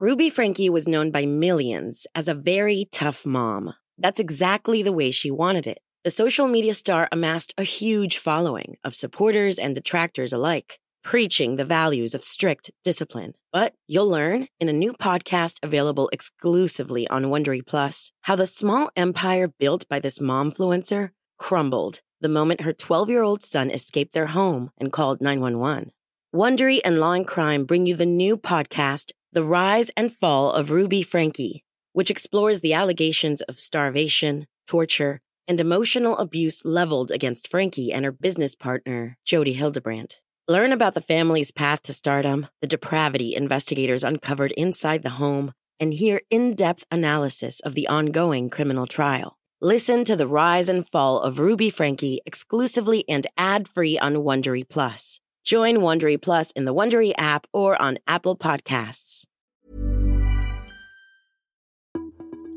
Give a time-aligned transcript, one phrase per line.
[0.00, 3.74] Ruby Frankie was known by millions as a very tough mom.
[3.98, 5.80] That's exactly the way she wanted it.
[6.04, 11.64] The social media star amassed a huge following of supporters and detractors alike, preaching the
[11.64, 13.34] values of strict discipline.
[13.52, 18.92] But you'll learn in a new podcast available exclusively on Wondery Plus how the small
[18.94, 24.92] empire built by this momfluencer crumbled the moment her 12-year-old son escaped their home and
[24.92, 25.90] called 911.
[26.32, 30.70] Wondery and Law and Crime bring you the new podcast The Rise and Fall of
[30.70, 37.92] Ruby Frankie, which explores the allegations of starvation, torture, and emotional abuse leveled against Frankie
[37.92, 40.20] and her business partner, Jody Hildebrandt.
[40.48, 45.92] Learn about the family's path to stardom, the depravity investigators uncovered inside the home, and
[45.92, 49.36] hear in depth analysis of the ongoing criminal trial.
[49.60, 54.66] Listen to the rise and fall of Ruby Frankie exclusively and ad free on Wondery
[54.66, 55.20] Plus.
[55.48, 59.24] Join Wondery Plus in the Wondery app or on Apple Podcasts.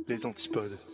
[0.09, 0.90] Les antipodes.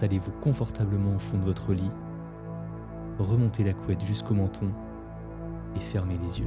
[0.00, 1.90] Installez-vous confortablement au fond de votre lit,
[3.18, 4.72] remontez la couette jusqu'au menton
[5.76, 6.46] et fermez les yeux.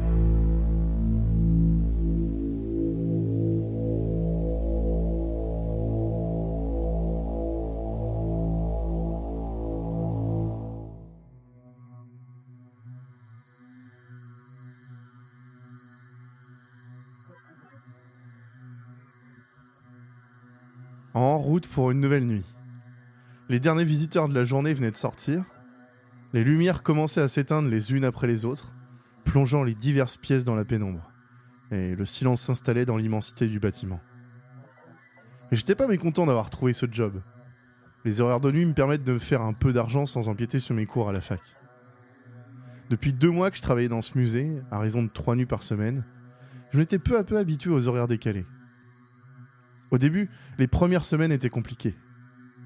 [21.13, 22.43] En route pour une nouvelle nuit.
[23.49, 25.43] Les derniers visiteurs de la journée venaient de sortir.
[26.31, 28.71] Les lumières commençaient à s'éteindre les unes après les autres,
[29.25, 31.11] plongeant les diverses pièces dans la pénombre.
[31.71, 33.99] Et le silence s'installait dans l'immensité du bâtiment.
[35.51, 37.21] Et j'étais pas mécontent d'avoir trouvé ce job.
[38.05, 40.75] Les horaires de nuit me permettent de me faire un peu d'argent sans empiéter sur
[40.75, 41.41] mes cours à la fac.
[42.89, 45.63] Depuis deux mois que je travaillais dans ce musée, à raison de trois nuits par
[45.63, 46.05] semaine,
[46.71, 48.45] je m'étais peu à peu habitué aux horaires décalés.
[49.91, 51.95] Au début, les premières semaines étaient compliquées.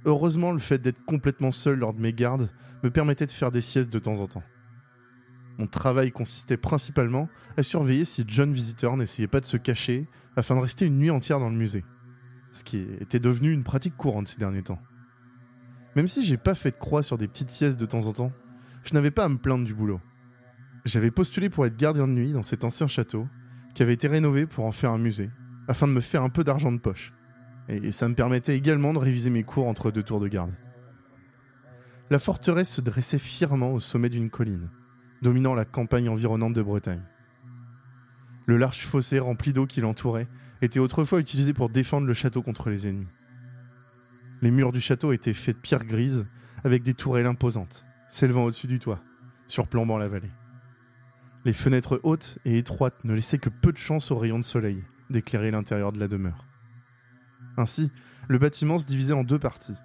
[0.07, 2.49] Heureusement, le fait d'être complètement seul lors de mes gardes
[2.81, 4.43] me permettait de faire des siestes de temps en temps.
[5.57, 10.07] Mon travail consistait principalement à surveiller si de jeunes visiteurs n'essayaient pas de se cacher
[10.37, 11.83] afin de rester une nuit entière dans le musée,
[12.53, 14.79] ce qui était devenu une pratique courante ces derniers temps.
[15.97, 18.31] Même si j'ai pas fait de croix sur des petites siestes de temps en temps,
[18.85, 19.99] je n'avais pas à me plaindre du boulot.
[20.85, 23.27] J'avais postulé pour être gardien de nuit dans cet ancien château
[23.75, 25.29] qui avait été rénové pour en faire un musée,
[25.67, 27.11] afin de me faire un peu d'argent de poche
[27.69, 30.53] et ça me permettait également de réviser mes cours entre deux tours de garde.
[32.09, 34.69] La forteresse se dressait fièrement au sommet d'une colline,
[35.21, 37.03] dominant la campagne environnante de Bretagne.
[38.45, 40.27] Le large fossé rempli d'eau qui l'entourait
[40.61, 43.09] était autrefois utilisé pour défendre le château contre les ennemis.
[44.41, 46.25] Les murs du château étaient faits de pierre grise
[46.63, 49.01] avec des tourelles imposantes, s'élevant au-dessus du toit,
[49.47, 50.31] surplombant la vallée.
[51.43, 54.83] Les fenêtres hautes et étroites ne laissaient que peu de chance aux rayons de soleil
[55.09, 56.46] d'éclairer l'intérieur de la demeure.
[57.57, 57.91] Ainsi,
[58.27, 59.75] le bâtiment se divisait en deux parties.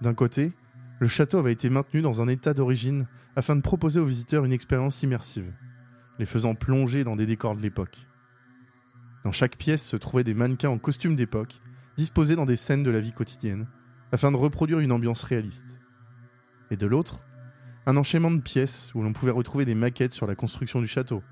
[0.00, 0.52] D'un côté,
[1.00, 4.52] le château avait été maintenu dans un état d'origine afin de proposer aux visiteurs une
[4.52, 5.52] expérience immersive,
[6.18, 7.98] les faisant plonger dans des décors de l'époque.
[9.24, 11.60] Dans chaque pièce se trouvaient des mannequins en costume d'époque,
[11.96, 13.66] disposés dans des scènes de la vie quotidienne,
[14.10, 15.76] afin de reproduire une ambiance réaliste.
[16.70, 17.20] Et de l'autre,
[17.86, 21.22] un enchaînement de pièces où l'on pouvait retrouver des maquettes sur la construction du château,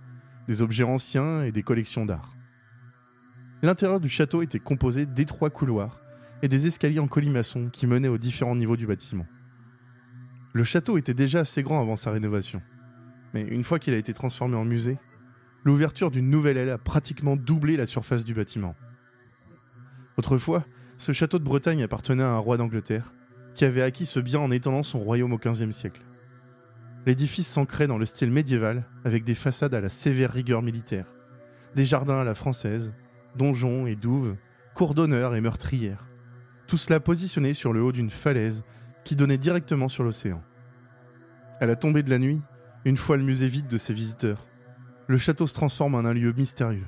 [0.47, 2.36] des objets anciens et des collections d'art.
[3.67, 6.01] L'intérieur du château était composé d'étroits couloirs
[6.41, 9.27] et des escaliers en colimaçon qui menaient aux différents niveaux du bâtiment.
[10.53, 12.63] Le château était déjà assez grand avant sa rénovation,
[13.35, 14.99] mais une fois qu'il a été transformé en musée,
[15.65, 18.77] l'ouverture d'une nouvelle aile a pratiquement doublé la surface du bâtiment.
[20.17, 20.65] Autrefois,
[20.97, 23.15] ce château de Bretagne appartenait à un roi d'Angleterre,
[23.57, 26.03] qui avait acquis ce bien en étendant son royaume au XVe siècle.
[27.05, 31.07] L'édifice s'ancrait dans le style médiéval, avec des façades à la sévère rigueur militaire,
[31.75, 32.95] des jardins à la française,
[33.37, 34.37] donjons et douves,
[34.75, 36.07] cours d'honneur et meurtrières.
[36.67, 38.65] Tout cela positionné sur le haut d'une falaise
[39.05, 40.43] qui donnait directement sur l'océan.
[41.61, 42.41] À la tombée de la nuit,
[42.85, 44.47] une fois le musée vide de ses visiteurs,
[45.07, 46.87] le château se transforme en un lieu mystérieux,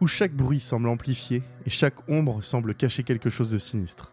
[0.00, 4.12] où chaque bruit semble amplifié et chaque ombre semble cacher quelque chose de sinistre.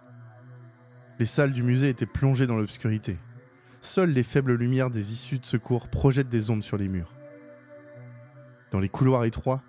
[1.17, 3.17] Les salles du musée étaient plongées dans l'obscurité.
[3.81, 7.13] Seules les faibles lumières des issues de secours projettent des ondes sur les murs.
[8.71, 9.61] Dans les couloirs étroits,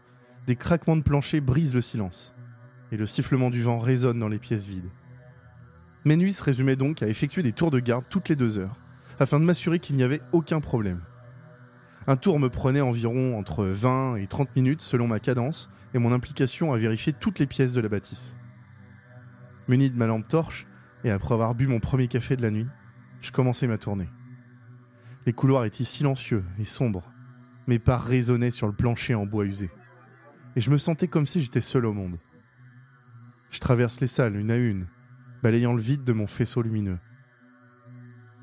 [0.46, 2.34] des craquements de plancher brisent le silence,
[2.92, 4.90] et le sifflement du vent résonne dans les pièces vides.
[6.04, 8.76] Mes nuits se résumaient donc à effectuer des tours de garde toutes les deux heures,
[9.18, 11.00] afin de m'assurer qu'il n'y avait aucun problème.
[12.06, 16.12] Un tour me prenait environ entre 20 et 30 minutes selon ma cadence et mon
[16.12, 18.34] implication à vérifier toutes les pièces de la bâtisse.
[19.68, 20.66] Muni de ma lampe torche,
[21.04, 22.66] et après avoir bu mon premier café de la nuit,
[23.20, 24.08] je commençais ma tournée.
[25.26, 27.04] Les couloirs étaient silencieux et sombres,
[27.66, 29.70] mes pas résonnaient sur le plancher en bois usé,
[30.56, 32.18] et je me sentais comme si j'étais seul au monde.
[33.50, 34.86] Je traverse les salles une à une,
[35.42, 36.98] balayant le vide de mon faisceau lumineux.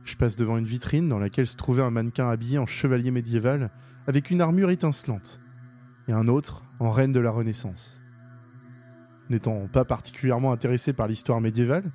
[0.06, 3.70] Je passe devant une vitrine dans laquelle se trouvait un mannequin habillé en chevalier médiéval
[4.08, 5.42] avec une armure étincelante,
[6.08, 8.02] et un autre en reine de la Renaissance.
[9.30, 11.92] N'étant pas particulièrement intéressé par l'histoire médiévale,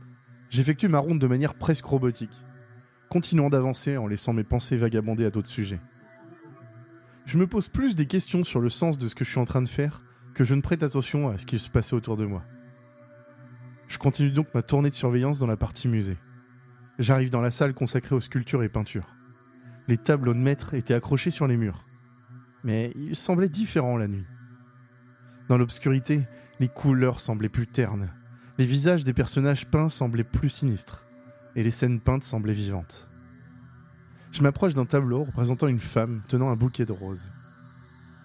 [0.51, 2.39] j'effectue ma ronde de manière presque robotique,
[3.09, 5.81] continuant d'avancer en laissant mes pensées vagabonder à d'autres sujets.
[7.25, 9.45] Je me pose plus des questions sur le sens de ce que je suis en
[9.45, 10.01] train de faire
[10.35, 12.43] que je ne prête attention à ce qu'il se passait autour de moi.
[13.89, 16.17] Je continue donc ma tournée de surveillance dans la partie musée.
[16.99, 19.09] J'arrive dans la salle consacrée aux sculptures et peintures.
[19.89, 21.85] Les tableaux de maître étaient accrochés sur les murs.
[22.65, 24.25] Mais ils semblaient différents la nuit.
[25.49, 26.23] Dans l'obscurité,
[26.61, 28.09] les couleurs semblaient plus ternes.
[28.59, 31.05] Les visages des personnages peints semblaient plus sinistres.
[31.57, 33.12] Et les scènes peintes semblaient vivantes.
[34.33, 37.29] Je m'approche d'un tableau représentant une femme tenant un bouquet de roses.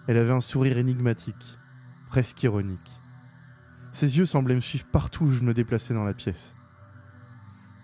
[0.06, 1.58] Elle avait un sourire énigmatique,
[2.08, 2.90] presque ironique.
[3.92, 6.54] Ses yeux semblaient me suivre partout où je me déplaçais dans la pièce.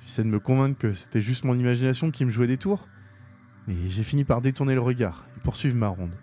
[0.02, 2.88] J'essaie de me convaincre que c'était juste mon imagination qui me jouait des tours,
[3.68, 6.14] mais j'ai fini par détourner le regard et poursuivre ma ronde.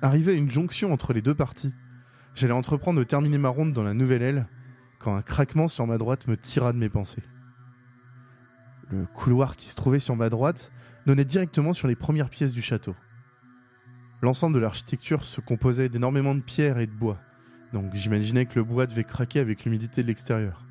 [0.00, 1.74] Arrivé à une jonction entre les deux parties,
[2.34, 4.46] j'allais entreprendre de terminer ma ronde dans la nouvelle aile
[4.98, 7.22] quand un craquement sur ma droite me tira de mes pensées.
[8.92, 10.70] Le couloir qui se trouvait sur ma droite
[11.06, 12.94] donnait directement sur les premières pièces du château.
[14.20, 17.18] L'ensemble de l'architecture se composait d'énormément de pierres et de bois,
[17.72, 20.62] donc j'imaginais que le bois devait craquer avec l'humidité de l'extérieur.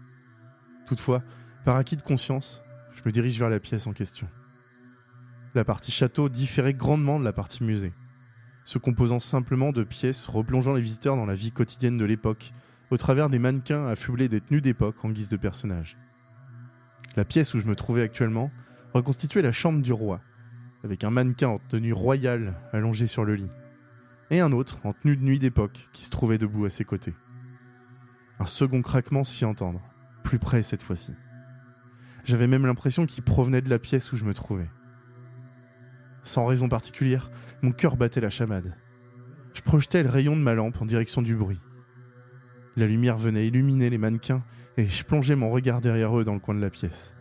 [0.85, 1.23] Toutefois,
[1.65, 2.61] par acquis de conscience,
[2.93, 4.27] je me dirige vers la pièce en question.
[5.55, 7.91] La partie château différait grandement de la partie musée,
[8.65, 12.53] se composant simplement de pièces replongeant les visiteurs dans la vie quotidienne de l'époque,
[12.91, 15.97] au travers des mannequins affublés des tenues d'époque en guise de personnages.
[17.17, 18.51] La pièce où je me trouvais actuellement
[18.93, 20.21] reconstituait la chambre du roi,
[20.83, 23.51] avec un mannequin en tenue royale allongé sur le lit
[24.31, 27.13] et un autre en tenue de nuit d'époque qui se trouvait debout à ses côtés.
[28.39, 29.81] Un second craquement s'y entendre,
[30.23, 31.11] plus près cette fois-ci.
[32.23, 34.69] J'avais même l'impression qu'il provenait de la pièce où je me trouvais.
[36.23, 37.29] Sans raison particulière,
[37.61, 38.75] mon cœur battait la chamade.
[39.53, 41.59] Je projetais le rayon de ma lampe en direction du bruit.
[42.77, 44.43] La lumière venait illuminer les mannequins
[44.77, 47.15] et je plongeais mon regard derrière eux dans le coin de la pièce.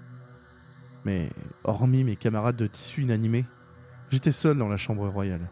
[1.04, 1.30] Mais,
[1.64, 3.44] hormis mes camarades de tissu inanimés,
[4.10, 5.48] j'étais seul dans la chambre royale.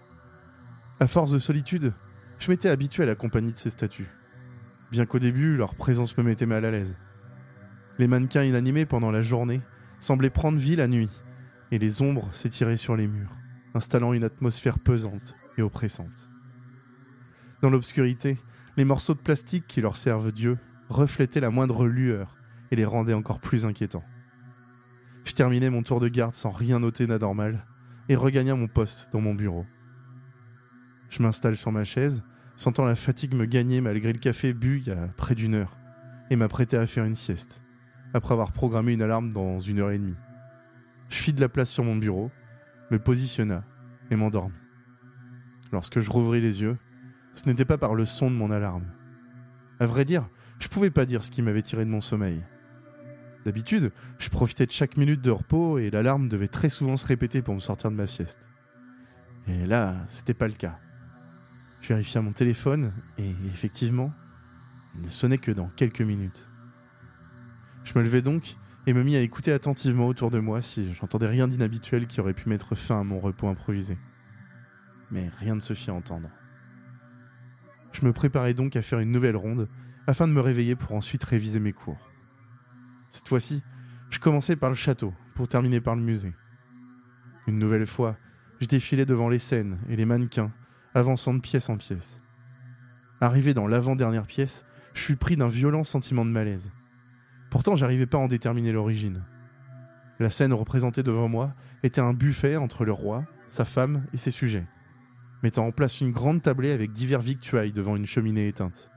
[1.01, 1.93] À force de solitude,
[2.39, 4.09] je m'étais habitué à la compagnie de ces statues.
[4.91, 6.97] Bien qu'au début, leur présence me mettait mal à l'aise.
[7.99, 9.61] Les mannequins inanimés pendant la journée
[10.01, 11.11] semblaient prendre vie la nuit,
[11.71, 13.35] et les ombres s'étiraient sur les murs,
[13.75, 16.31] installant une atmosphère pesante et oppressante.
[17.61, 18.39] Dans l'obscurité,
[18.77, 22.37] les morceaux de plastique qui leur servent Dieu reflétaient la moindre lueur
[22.71, 24.05] et les rendaient encore plus inquiétants.
[25.25, 27.65] Je terminais mon tour de garde sans rien noter d'anormal
[28.09, 29.67] et regagna mon poste dans mon bureau.
[31.11, 32.23] Je m'installe sur ma chaise,
[32.57, 35.77] sentant la fatigue me gagner malgré le café bu il y a près d'une heure,
[36.31, 37.63] et m'apprêter à faire une sieste,
[38.15, 40.17] après avoir programmé une alarme dans une heure et demie.
[41.09, 42.31] Je fis de la place sur mon bureau,
[42.91, 43.65] me positionna
[44.11, 44.55] et m'endormis.
[45.73, 46.77] Lorsque je rouvris les yeux,
[47.35, 48.87] ce n'était pas par le son de mon alarme.
[49.81, 50.29] À vrai dire,
[50.59, 52.43] je pouvais pas dire ce qui m'avait tiré de mon sommeil.
[53.45, 57.43] D'habitude, je profitais de chaque minute de repos et l'alarme devait très souvent se répéter
[57.43, 58.49] pour me sortir de ma sieste.
[59.47, 60.79] Et là, c'était pas le cas.
[61.81, 64.13] Je vérifia mon téléphone et effectivement,
[64.97, 66.47] il ne sonnait que dans quelques minutes.
[67.85, 71.27] Je me levai donc et me mis à écouter attentivement autour de moi si j'entendais
[71.27, 73.97] rien d'inhabituel qui aurait pu mettre fin à mon repos improvisé.
[75.11, 76.29] Mais rien ne se fit entendre.
[77.93, 79.69] Je me préparais donc à faire une nouvelle ronde
[80.09, 81.99] afin de me réveiller pour ensuite réviser mes cours.
[83.11, 83.63] Cette fois-ci,
[84.09, 86.33] je commençais par le château pour terminer par le musée.
[87.47, 88.17] Une nouvelle fois,
[88.59, 90.51] je défilais devant les scènes et les mannequins
[90.95, 92.23] avançant de pièce en pièce.
[93.21, 96.73] Arrivé dans l'avant-dernière pièce, je suis pris d'un violent sentiment de malaise.
[97.51, 99.23] Pourtant, j'arrivais pas à en déterminer l'origine.
[100.21, 104.31] La scène représentée devant moi était un buffet entre le roi, sa femme et ses
[104.31, 104.65] sujets.
[105.43, 108.91] mettant en place une grande tablée avec divers victuailles devant une cheminée éteinte.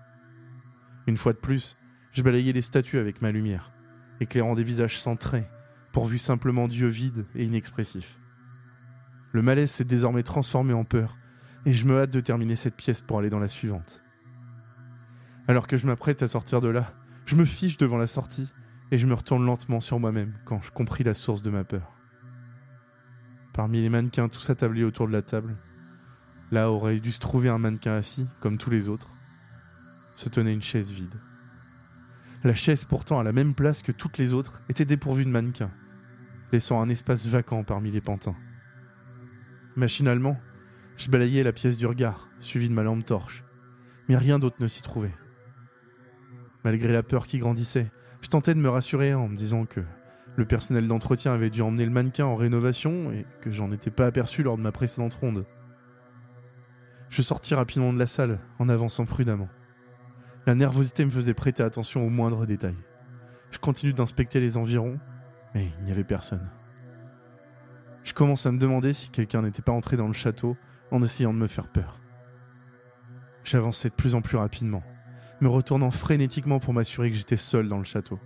[1.07, 1.77] Une fois de plus,
[2.11, 3.71] je balayais les statues avec ma lumière,
[4.19, 5.49] éclairant des visages sans traits,
[5.91, 8.17] pourvus simplement d'yeux vides et inexpressifs.
[9.31, 11.17] Le malaise s'est désormais transformé en peur,
[11.65, 14.03] et je me hâte de terminer cette pièce pour aller dans la suivante.
[15.47, 16.93] Alors que je m'apprête à sortir de là,
[17.25, 18.47] je me fiche devant la sortie
[18.91, 21.93] et je me retourne lentement sur moi-même quand je compris la source de ma peur.
[23.53, 25.55] Parmi les mannequins tous attablés autour de la table,
[26.51, 29.07] là aurait dû se trouver un mannequin assis, comme tous les autres,
[30.15, 31.15] se tenait une chaise vide.
[32.43, 35.69] La chaise, pourtant à la même place que toutes les autres, était dépourvue de mannequin,
[36.51, 38.35] laissant un espace vacant parmi les pantins.
[39.75, 40.39] Machinalement,
[40.97, 43.43] je balayais la pièce du regard, suivi de ma lampe torche,
[44.09, 45.13] mais rien d'autre ne s'y trouvait.
[46.63, 47.91] Malgré la peur qui grandissait,
[48.21, 49.81] je tentais de me rassurer en me disant que
[50.35, 54.05] le personnel d'entretien avait dû emmener le mannequin en rénovation et que j'en étais pas
[54.05, 55.45] aperçu lors de ma précédente ronde.
[57.09, 59.49] Je sortis rapidement de la salle en avançant prudemment.
[60.47, 62.77] La nervosité me faisait prêter attention aux moindres détails.
[63.51, 64.97] Je continue d'inspecter les environs,
[65.53, 66.49] mais il n'y avait personne.
[68.03, 70.57] Je commence à me demander si quelqu'un n'était pas entré dans le château
[70.89, 71.99] en essayant de me faire peur.
[73.43, 74.83] J'avançais de plus en plus rapidement,
[75.41, 78.19] me retournant frénétiquement pour m'assurer que j'étais seul dans le château.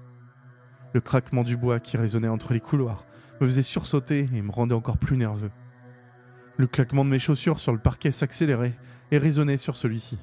[0.93, 3.05] Le craquement du bois qui résonnait entre les couloirs
[3.41, 5.51] me faisait sursauter et me rendait encore plus nerveux.
[6.55, 8.77] Le claquement de mes chaussures sur le parquet s'accélérait
[9.11, 10.17] et résonnait sur celui-ci.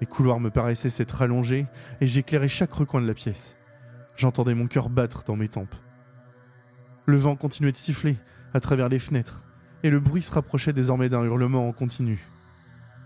[0.00, 1.66] Les couloirs me paraissaient s'être allongés
[2.00, 3.56] et j'éclairais chaque recoin de la pièce.
[4.16, 5.74] J'entendais mon cœur battre dans mes tempes.
[7.06, 8.16] Le vent continuait de siffler
[8.52, 9.44] à travers les fenêtres
[9.82, 12.18] et le bruit se rapprochait désormais d'un hurlement en continu.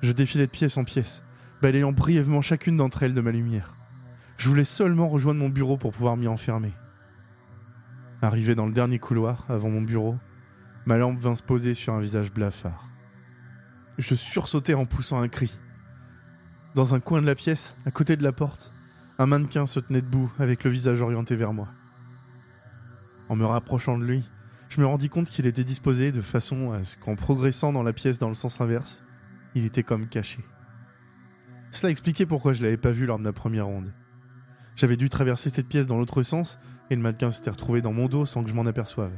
[0.02, 1.22] Je défilais de pièce en pièce,
[1.60, 3.74] balayant brièvement chacune d'entre elles de ma lumière.
[4.38, 6.72] Je voulais seulement rejoindre mon bureau pour pouvoir m'y enfermer.
[8.22, 10.16] Arrivé dans le dernier couloir, avant mon bureau,
[10.86, 12.88] ma lampe vint se poser sur un visage blafard.
[13.98, 15.52] Je sursautai en poussant un cri.
[16.76, 18.70] Dans un coin de la pièce, à côté de la porte,
[19.18, 21.66] un mannequin se tenait debout avec le visage orienté vers moi.
[23.28, 24.22] En me rapprochant de lui,
[24.68, 27.92] je me rendis compte qu'il était disposé de façon à ce qu'en progressant dans la
[27.92, 29.02] pièce dans le sens inverse,
[29.56, 30.38] il était comme caché.
[31.72, 33.92] Cela expliquait pourquoi je l'avais pas vu lors de ma première ronde.
[34.76, 36.56] J'avais dû traverser cette pièce dans l'autre sens
[36.88, 39.12] et le mannequin s'était retrouvé dans mon dos sans que je m'en aperçoive.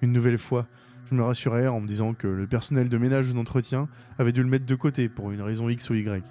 [0.00, 0.66] Une nouvelle fois,
[1.10, 4.42] je me rassurais en me disant que le personnel de ménage ou d'entretien avait dû
[4.42, 6.24] le mettre de côté pour une raison X ou Y.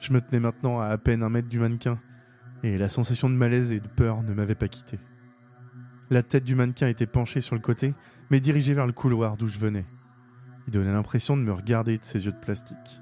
[0.00, 1.98] Je me tenais maintenant à à peine un mètre du mannequin,
[2.62, 4.98] et la sensation de malaise et de peur ne m'avait pas quitté.
[6.10, 7.94] La tête du mannequin était penchée sur le côté,
[8.30, 9.84] mais dirigée vers le couloir d'où je venais.
[10.66, 13.00] Il donnait l'impression de me regarder de ses yeux de plastique.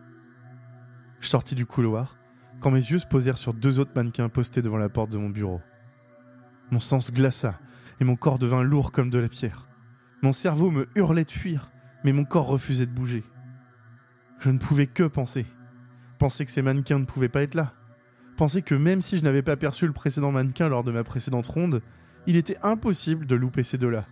[1.21, 2.17] Je sortis du couloir,
[2.61, 5.31] quand mes yeux se posèrent sur deux autres mannequins postés devant la porte de mon
[5.31, 5.61] bureau.
[6.71, 7.59] Mon sang se glaça,
[8.01, 9.67] et mon corps devint lourd comme de la pierre.
[10.23, 11.71] Mon cerveau me hurlait de fuir,
[12.05, 13.23] mais mon corps refusait de bouger.
[14.41, 15.47] Je ne pouvais que penser.
[16.19, 17.73] Penser que ces mannequins ne pouvaient pas être là.
[18.37, 21.47] Penser que même si je n'avais pas aperçu le précédent mannequin lors de ma précédente
[21.47, 21.83] ronde,
[22.27, 24.05] il était impossible de louper ces deux-là.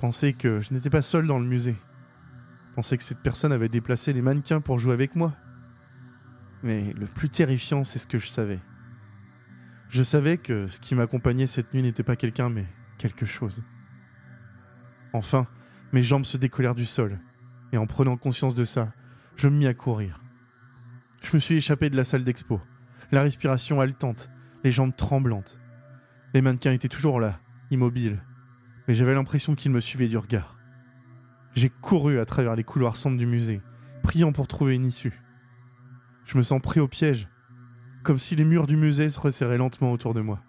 [0.00, 1.76] Penser que je n'étais pas seul dans le musée.
[2.74, 5.32] Penser que cette personne avait déplacé les mannequins pour jouer avec moi.
[6.62, 8.58] Mais le plus terrifiant, c'est ce que je savais.
[9.90, 12.64] Je savais que ce qui m'accompagnait cette nuit n'était pas quelqu'un, mais
[12.98, 13.62] quelque chose.
[15.12, 15.46] Enfin,
[15.92, 17.18] mes jambes se décollèrent du sol,
[17.72, 18.92] et en prenant conscience de ça,
[19.36, 20.20] je me mis à courir.
[21.22, 22.60] Je me suis échappé de la salle d'expo,
[23.10, 24.30] la respiration haletante,
[24.64, 25.58] les jambes tremblantes.
[26.34, 27.38] Les mannequins étaient toujours là,
[27.70, 28.22] immobiles,
[28.88, 30.56] mais j'avais l'impression qu'ils me suivaient du regard.
[31.54, 33.60] J'ai couru à travers les couloirs sombres du musée,
[34.02, 35.20] priant pour trouver une issue.
[36.24, 37.28] Je me sens pris au piège,
[38.02, 40.40] comme si les murs du musée se resserraient lentement autour de moi.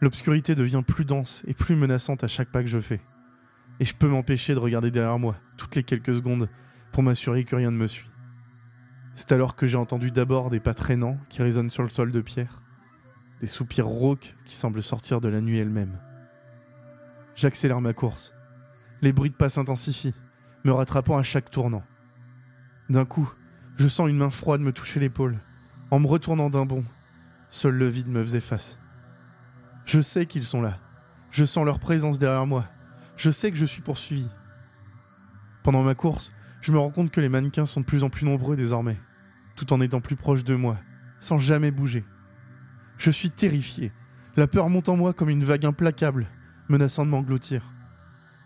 [0.00, 3.00] L'obscurité devient plus dense et plus menaçante à chaque pas que je fais,
[3.80, 6.48] et je peux m'empêcher de regarder derrière moi toutes les quelques secondes
[6.92, 8.08] pour m'assurer que rien ne me suit.
[9.14, 12.20] C'est alors que j'ai entendu d'abord des pas traînants qui résonnent sur le sol de
[12.20, 12.60] pierre,
[13.40, 15.98] des soupirs rauques qui semblent sortir de la nuit elle-même.
[17.34, 18.32] J'accélère ma course.
[19.02, 20.14] Les bruits de pas s'intensifient,
[20.64, 21.82] me rattrapant à chaque tournant.
[22.90, 23.32] D'un coup,
[23.78, 25.38] je sens une main froide me toucher l'épaule.
[25.90, 26.84] En me retournant d'un bond,
[27.48, 28.78] seul le vide me faisait face.
[29.86, 30.76] Je sais qu'ils sont là.
[31.30, 32.66] Je sens leur présence derrière moi.
[33.20, 34.26] Je sais que je suis poursuivi.
[35.62, 38.24] Pendant ma course, je me rends compte que les mannequins sont de plus en plus
[38.24, 38.96] nombreux désormais,
[39.56, 40.78] tout en étant plus proches de moi,
[41.20, 42.02] sans jamais bouger.
[42.96, 43.92] Je suis terrifié.
[44.38, 46.28] La peur monte en moi comme une vague implacable,
[46.70, 47.60] menaçant de m'engloutir.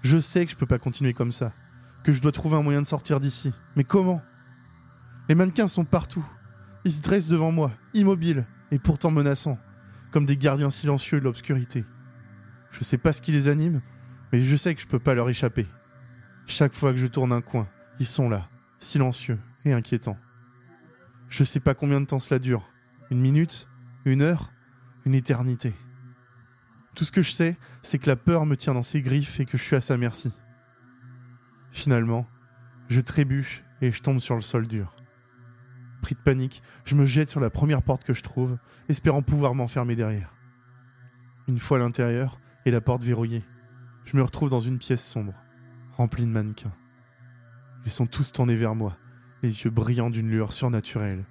[0.03, 1.53] Je sais que je peux pas continuer comme ça,
[2.03, 3.53] que je dois trouver un moyen de sortir d'ici.
[3.77, 4.23] Mais comment?
[5.29, 6.27] Les mannequins sont partout.
[6.85, 9.59] Ils se dressent devant moi, immobiles et pourtant menaçants,
[10.11, 11.85] comme des gardiens silencieux de l'obscurité.
[12.73, 13.81] Je sais pas ce qui les anime,
[14.35, 15.65] mais je sais que je peux pas leur échapper.
[16.49, 17.69] Chaque fois que je tourne un coin,
[18.01, 18.49] ils sont là,
[18.81, 20.19] silencieux et inquiétants.
[21.29, 22.69] Je sais pas combien de temps cela dure.
[23.13, 23.69] Une minute?
[24.05, 24.51] Une heure?
[25.07, 25.73] Une éternité.
[26.97, 29.47] Tout ce que je sais, c'est que la peur me tient dans ses griffes et
[29.47, 30.33] que je suis à sa merci.
[31.71, 32.27] Finalement,
[32.89, 34.97] je trébuche et je tombe sur le sol dur.
[36.03, 39.55] Pris de panique, je me jette sur la première porte que je trouve, espérant pouvoir
[39.55, 40.35] m'enfermer derrière.
[41.47, 43.45] Une fois à l'intérieur et la porte verrouillée,
[44.05, 45.35] je me retrouve dans une pièce sombre,
[45.97, 46.73] remplie de mannequins.
[47.87, 48.97] Ils sont tous tournés vers moi,
[49.43, 51.25] les yeux brillants d'une lueur surnaturelle,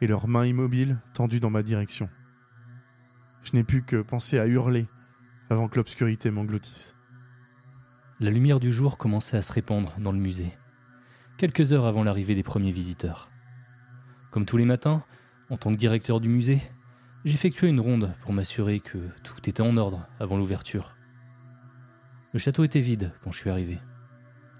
[0.00, 2.08] et leurs mains immobiles tendues dans ma direction.
[3.42, 4.86] Je n'ai pu que penser à hurler
[5.50, 6.94] avant que l'obscurité m'engloutisse.
[8.20, 10.56] La lumière du jour commençait à se répandre dans le musée,
[11.36, 13.28] quelques heures avant l'arrivée des premiers visiteurs.
[14.30, 15.04] Comme tous les matins,
[15.50, 16.60] en tant que directeur du musée,
[17.24, 20.96] j'effectuais une ronde pour m'assurer que tout était en ordre avant l'ouverture.
[22.34, 23.78] Le château était vide quand je suis arrivé.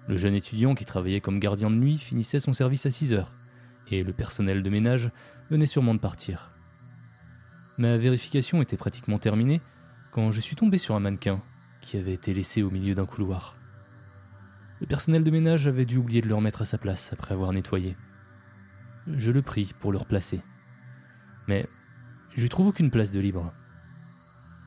[0.07, 3.33] Le jeune étudiant qui travaillait comme gardien de nuit finissait son service à 6 heures,
[3.91, 5.11] et le personnel de ménage
[5.51, 6.51] venait sûrement de partir.
[7.77, 9.61] Ma vérification était pratiquement terminée
[10.13, 11.43] quand je suis tombé sur un mannequin
[11.81, 13.57] qui avait été laissé au milieu d'un couloir.
[14.81, 17.53] Le personnel de ménage avait dû oublier de le remettre à sa place après avoir
[17.53, 17.97] nettoyé.
[19.17, 20.41] Je le prie pour le replacer.
[21.49, 21.67] Mais
[22.37, 23.53] je lui trouve aucune place de libre.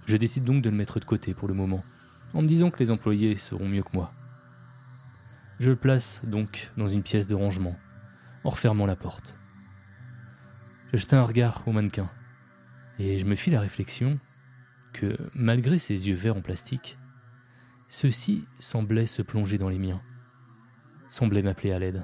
[0.07, 1.85] Je décide donc de le mettre de côté pour le moment,
[2.33, 4.11] en me disant que les employés seront mieux que moi.
[5.59, 7.75] Je le place donc dans une pièce de rangement,
[8.43, 9.37] en refermant la porte.
[10.91, 12.09] Je jette un regard au mannequin,
[12.99, 14.19] et je me fis la réflexion
[14.93, 16.97] que, malgré ses yeux verts en plastique,
[17.89, 20.01] ceux-ci semblaient se plonger dans les miens,
[21.09, 22.03] semblaient m'appeler à l'aide.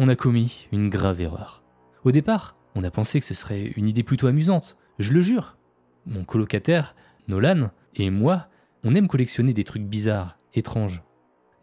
[0.00, 1.62] On a commis une grave erreur.
[2.04, 5.58] Au départ, on a pensé que ce serait une idée plutôt amusante, je le jure.
[6.06, 6.94] Mon colocataire,
[7.28, 8.48] Nolan, et moi,
[8.82, 11.02] on aime collectionner des trucs bizarres, étranges.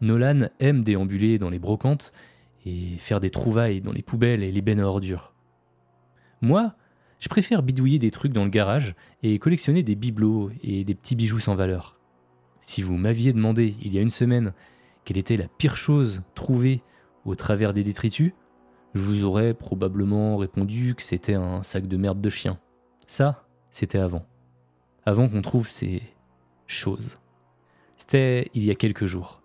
[0.00, 2.12] Nolan aime déambuler dans les brocantes
[2.64, 5.34] et faire des trouvailles dans les poubelles et les bennes à ordures.
[6.40, 6.76] Moi,
[7.18, 11.16] je préfère bidouiller des trucs dans le garage et collectionner des bibelots et des petits
[11.16, 11.98] bijoux sans valeur.
[12.60, 14.52] Si vous m'aviez demandé il y a une semaine
[15.04, 16.82] quelle était la pire chose trouvée
[17.28, 18.32] au travers des détritus,
[18.94, 22.58] je vous aurais probablement répondu que c'était un sac de merde de chien.
[23.06, 24.26] Ça, c'était avant.
[25.04, 26.02] Avant qu'on trouve ces
[26.66, 27.18] choses.
[27.96, 29.42] C'était il y a quelques jours.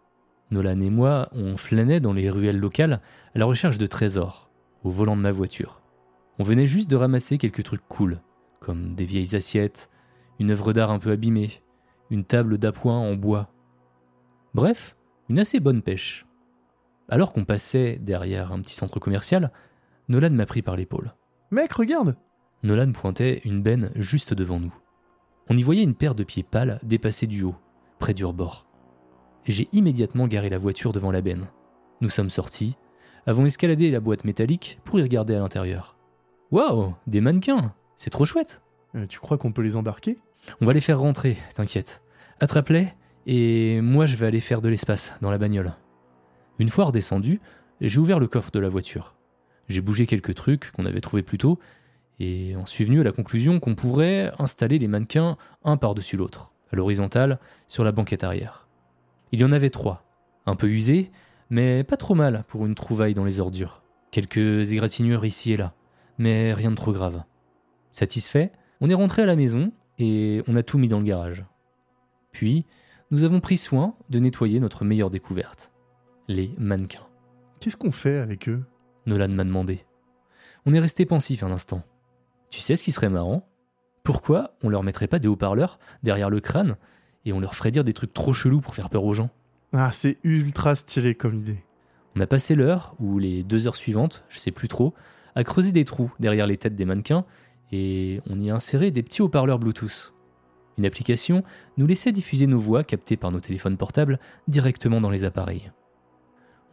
[0.51, 3.01] Nolan et moi, on flânait dans les ruelles locales
[3.35, 4.49] à la recherche de trésors,
[4.83, 5.81] au volant de ma voiture.
[6.39, 8.21] On venait juste de ramasser quelques trucs cool,
[8.59, 9.89] comme des vieilles assiettes,
[10.39, 11.61] une œuvre d'art un peu abîmée,
[12.09, 13.49] une table d'appoint en bois.
[14.53, 14.95] Bref,
[15.29, 16.25] une assez bonne pêche.
[17.09, 19.51] Alors qu'on passait derrière un petit centre commercial,
[20.09, 21.13] Nolan m'a pris par l'épaule.
[21.51, 22.15] Mec, regarde
[22.63, 24.73] Nolan pointait une benne juste devant nous.
[25.49, 27.55] On y voyait une paire de pieds pâles dépasser du haut,
[27.99, 28.65] près du rebord.
[29.45, 31.47] J'ai immédiatement garé la voiture devant la benne.
[31.99, 32.77] Nous sommes sortis,
[33.25, 35.97] avons escaladé la boîte métallique pour y regarder à l'intérieur.
[36.51, 38.61] Waouh, des mannequins C'est trop chouette
[38.95, 40.17] euh, Tu crois qu'on peut les embarquer?
[40.61, 42.01] On va les faire rentrer, t'inquiète.
[42.39, 42.93] Attrape-les,
[43.27, 45.73] et moi je vais aller faire de l'espace dans la bagnole.
[46.59, 47.41] Une fois redescendu,
[47.81, 49.15] j'ai ouvert le coffre de la voiture.
[49.67, 51.59] J'ai bougé quelques trucs qu'on avait trouvés plus tôt,
[52.19, 56.51] et on suis venu à la conclusion qu'on pourrait installer les mannequins un par-dessus l'autre,
[56.71, 58.67] à l'horizontale, sur la banquette arrière.
[59.31, 60.05] Il y en avait trois,
[60.45, 61.11] un peu usés,
[61.49, 63.83] mais pas trop mal pour une trouvaille dans les ordures.
[64.11, 65.73] Quelques égratignures ici et là,
[66.19, 67.23] mais rien de trop grave.
[67.91, 71.45] Satisfait, on est rentré à la maison et on a tout mis dans le garage.
[72.31, 72.65] Puis,
[73.09, 75.72] nous avons pris soin de nettoyer notre meilleure découverte
[76.27, 77.07] les mannequins.
[77.59, 78.63] Qu'est-ce qu'on fait avec eux?
[79.05, 79.85] Nolan m'a demandé.
[80.65, 81.83] On est resté pensif un instant.
[82.49, 83.47] Tu sais ce qui serait marrant?
[84.03, 86.77] Pourquoi on leur mettrait pas des haut-parleurs derrière le crâne
[87.25, 89.29] et on leur ferait dire des trucs trop chelous pour faire peur aux gens?
[89.73, 91.63] Ah, c'est ultra stylé comme idée.
[92.15, 94.93] On a passé l'heure, ou les deux heures suivantes, je sais plus trop,
[95.35, 97.25] à creuser des trous derrière les têtes des mannequins
[97.71, 100.13] et on y a inséré des petits haut-parleurs Bluetooth.
[100.77, 101.43] Une application
[101.77, 105.71] nous laissait diffuser nos voix captées par nos téléphones portables directement dans les appareils.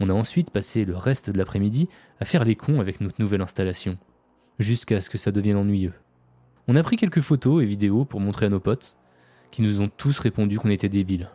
[0.00, 1.88] On a ensuite passé le reste de l'après-midi
[2.20, 3.98] à faire les cons avec notre nouvelle installation,
[4.58, 5.92] jusqu'à ce que ça devienne ennuyeux.
[6.68, 8.96] On a pris quelques photos et vidéos pour montrer à nos potes,
[9.50, 11.28] qui nous ont tous répondu qu'on était débiles.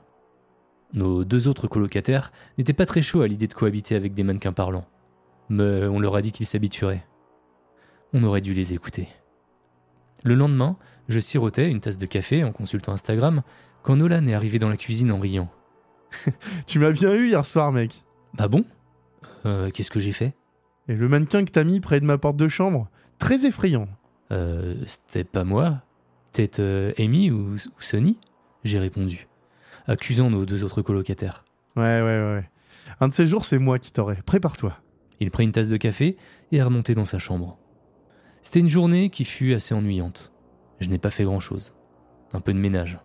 [0.94, 4.54] Nos deux autres colocataires n'étaient pas très chauds à l'idée de cohabiter avec des mannequins
[4.54, 4.88] parlants,
[5.50, 7.06] mais on leur a dit qu'ils s'habitueraient.
[8.14, 9.10] On aurait dû les écouter.
[10.24, 13.44] Le lendemain, je sirotais une tasse de café en consultant Instagram
[13.84, 15.52] quand Nolan est arrivé dans la cuisine en riant.
[16.66, 18.05] Tu m'as bien eu hier soir, mec.
[18.38, 18.66] Bah bon
[19.46, 20.34] Euh, Qu'est-ce que j'ai fait?
[20.88, 23.88] Et le mannequin que t'as mis près de ma porte de chambre, très effrayant.
[24.32, 25.82] Euh, c'était pas moi.
[26.32, 28.20] Peut-être euh, Amy ou, ou Sonny
[28.64, 29.28] J'ai répondu,
[29.88, 31.44] accusant nos deux autres colocataires.
[31.76, 32.34] Ouais, ouais, ouais.
[32.36, 32.50] ouais.
[33.00, 34.18] Un de ces jours, c'est moi qui t'aurai.
[34.26, 34.78] Prépare-toi.
[35.20, 36.18] Il prit une tasse de café
[36.52, 37.58] et est remonté dans sa chambre.
[38.42, 40.32] C'était une journée qui fut assez ennuyante.
[40.80, 41.74] Je n'ai pas fait grand-chose.
[42.34, 43.00] Un peu de ménage.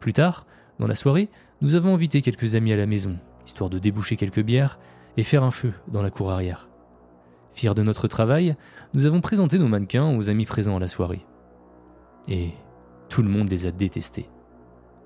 [0.00, 0.46] Plus tard,
[0.80, 1.28] dans la soirée,
[1.60, 4.78] nous avons invité quelques amis à la maison, histoire de déboucher quelques bières
[5.16, 6.68] et faire un feu dans la cour arrière.
[7.52, 8.56] Fiers de notre travail,
[8.94, 11.24] nous avons présenté nos mannequins aux amis présents à la soirée.
[12.28, 12.52] Et
[13.08, 14.30] tout le monde les a détestés.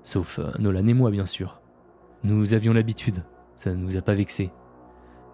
[0.03, 1.61] Sauf euh, Nolan et moi, bien sûr.
[2.23, 3.23] Nous avions l'habitude,
[3.53, 4.51] ça ne nous a pas vexés.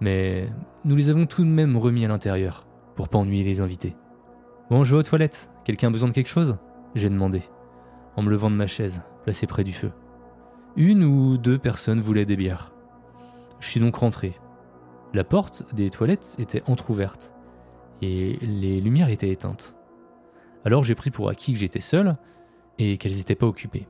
[0.01, 0.47] Mais
[0.83, 3.95] nous les avons tout de même remis à l'intérieur, pour pas ennuyer les invités.
[4.69, 5.51] Bon, je vais aux toilettes.
[5.65, 6.57] Quelqu'un a besoin de quelque chose?
[6.95, 7.43] J'ai demandé,
[8.15, 9.91] en me levant de ma chaise, placée près du feu.
[10.75, 12.72] Une ou deux personnes voulaient des bières.
[13.63, 14.37] Je suis donc rentré.
[15.13, 17.33] La porte des toilettes était entr'ouverte,
[18.01, 19.77] et les lumières étaient éteintes.
[20.65, 22.17] Alors j'ai pris pour acquis que j'étais seul,
[22.77, 23.87] et qu'elles n'étaient pas occupées.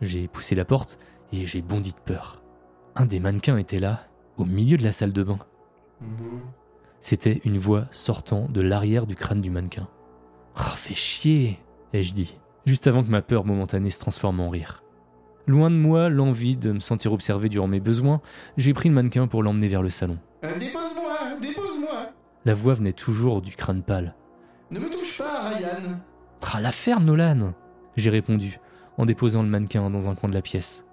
[0.00, 0.98] J'ai poussé la porte,
[1.32, 2.42] et j'ai bondi de peur.
[2.96, 4.00] Un des mannequins était là,
[4.36, 5.38] au milieu de la salle de bain.
[6.98, 9.86] C'était une voix sortant de l'arrière du crâne du mannequin.
[10.56, 11.60] Ah, fais chier
[11.92, 14.82] ai-je dit, juste avant que ma peur momentanée se transforme en rire.
[15.48, 18.20] Loin de moi l'envie de me sentir observé durant mes besoins,
[18.58, 20.18] j'ai pris le mannequin pour l'emmener vers le salon.
[20.44, 22.10] Euh, dépose-moi, dépose-moi.
[22.44, 24.14] La voix venait toujours du crâne pâle.
[24.70, 26.00] Ne me touche pas, Ryan.
[26.52, 27.54] Ah, la ferme, Nolan
[27.96, 28.60] J'ai répondu,
[28.98, 30.84] en déposant le mannequin dans un coin de la pièce.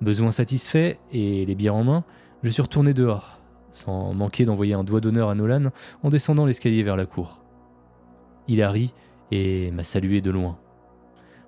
[0.00, 2.04] Besoin satisfait et les bières en main,
[2.42, 3.38] je suis retourné dehors,
[3.70, 7.42] sans manquer d'envoyer un doigt d'honneur à Nolan en descendant l'escalier vers la cour.
[8.48, 8.94] Il a ri
[9.30, 10.58] et m'a salué de loin.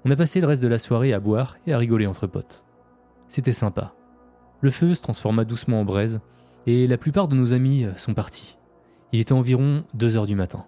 [0.07, 2.67] On a passé le reste de la soirée à boire et à rigoler entre potes.
[3.29, 3.95] C'était sympa.
[4.61, 6.21] Le feu se transforma doucement en braise
[6.67, 8.59] et la plupart de nos amis sont partis.
[9.13, 10.67] Il était environ 2 heures du matin.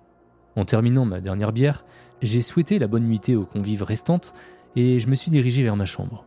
[0.56, 1.84] En terminant ma dernière bière,
[2.22, 4.32] j'ai souhaité la bonne nuitée aux convives restantes
[4.74, 6.24] et je me suis dirigé vers ma chambre.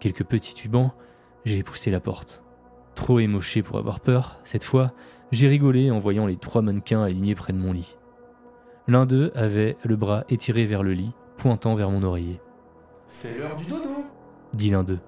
[0.00, 0.90] Quelques petits tubans,
[1.44, 2.42] j'ai poussé la porte.
[2.96, 4.92] Trop émoché pour avoir peur, cette fois,
[5.30, 7.96] j'ai rigolé en voyant les trois mannequins alignés près de mon lit.
[8.88, 12.40] L'un d'eux avait le bras étiré vers le lit, pointant vers mon oreiller.
[13.08, 14.04] C'est l'heure du dodo.
[14.52, 15.00] Dit l'un d'eux.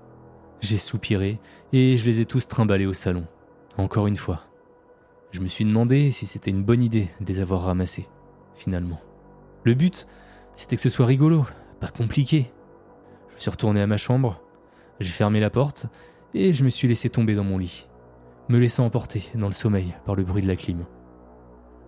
[0.61, 1.39] J'ai soupiré
[1.73, 3.27] et je les ai tous trimballés au salon.
[3.79, 4.43] Encore une fois.
[5.33, 8.09] Je me suis demandé si c'était une bonne idée de les avoir ramassés,
[8.55, 9.01] finalement.
[9.65, 10.07] Le but,
[10.55, 11.45] c'était que ce soit rigolo,
[11.81, 12.51] pas compliqué.
[13.37, 14.41] Je suis retourné à ma chambre,
[15.01, 15.87] j'ai fermé la porte
[16.33, 17.87] et je me suis laissé tomber dans mon lit,
[18.49, 20.87] me laissant emporter dans le sommeil par le bruit de la clim.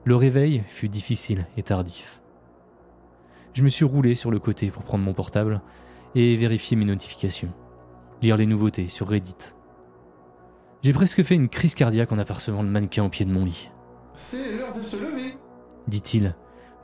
[0.05, 2.21] Le réveil fut difficile et tardif.
[3.55, 5.61] Je me suis roulé sur le côté pour prendre mon portable
[6.15, 7.53] et vérifier mes notifications,
[8.23, 9.55] lire les nouveautés sur Reddit.
[10.83, 13.71] J'ai presque fait une crise cardiaque en apercevant le mannequin au pied de mon lit,
[14.15, 15.37] C'est l'heure de se lever.
[15.89, 16.37] dit-il,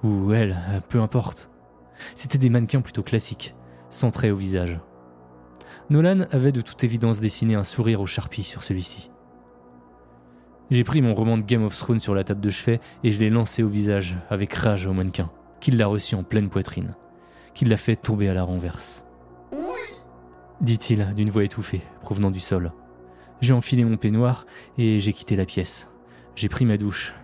[0.03, 1.51] ou elle, peu importe.
[2.15, 3.55] C'était des mannequins plutôt classiques,
[3.91, 4.81] sans traits au visage.
[5.91, 9.11] Nolan avait de toute évidence dessiné un sourire au charpie sur celui-ci.
[10.71, 13.21] J'ai pris mon roman de Game of Thrones sur la table de chevet et je
[13.21, 15.31] l'ai lancé au visage avec rage au mannequin,
[15.65, 16.95] qui l'a reçu en pleine poitrine,
[17.55, 19.03] qui l'a fait tomber à la renverse.
[19.51, 19.81] Oui.
[20.61, 22.71] Dit-il d'une voix étouffée, provenant du sol.
[23.41, 24.45] J'ai enfilé mon peignoir
[24.77, 25.89] et j'ai quitté la pièce.
[26.37, 27.15] J'ai pris ma douche.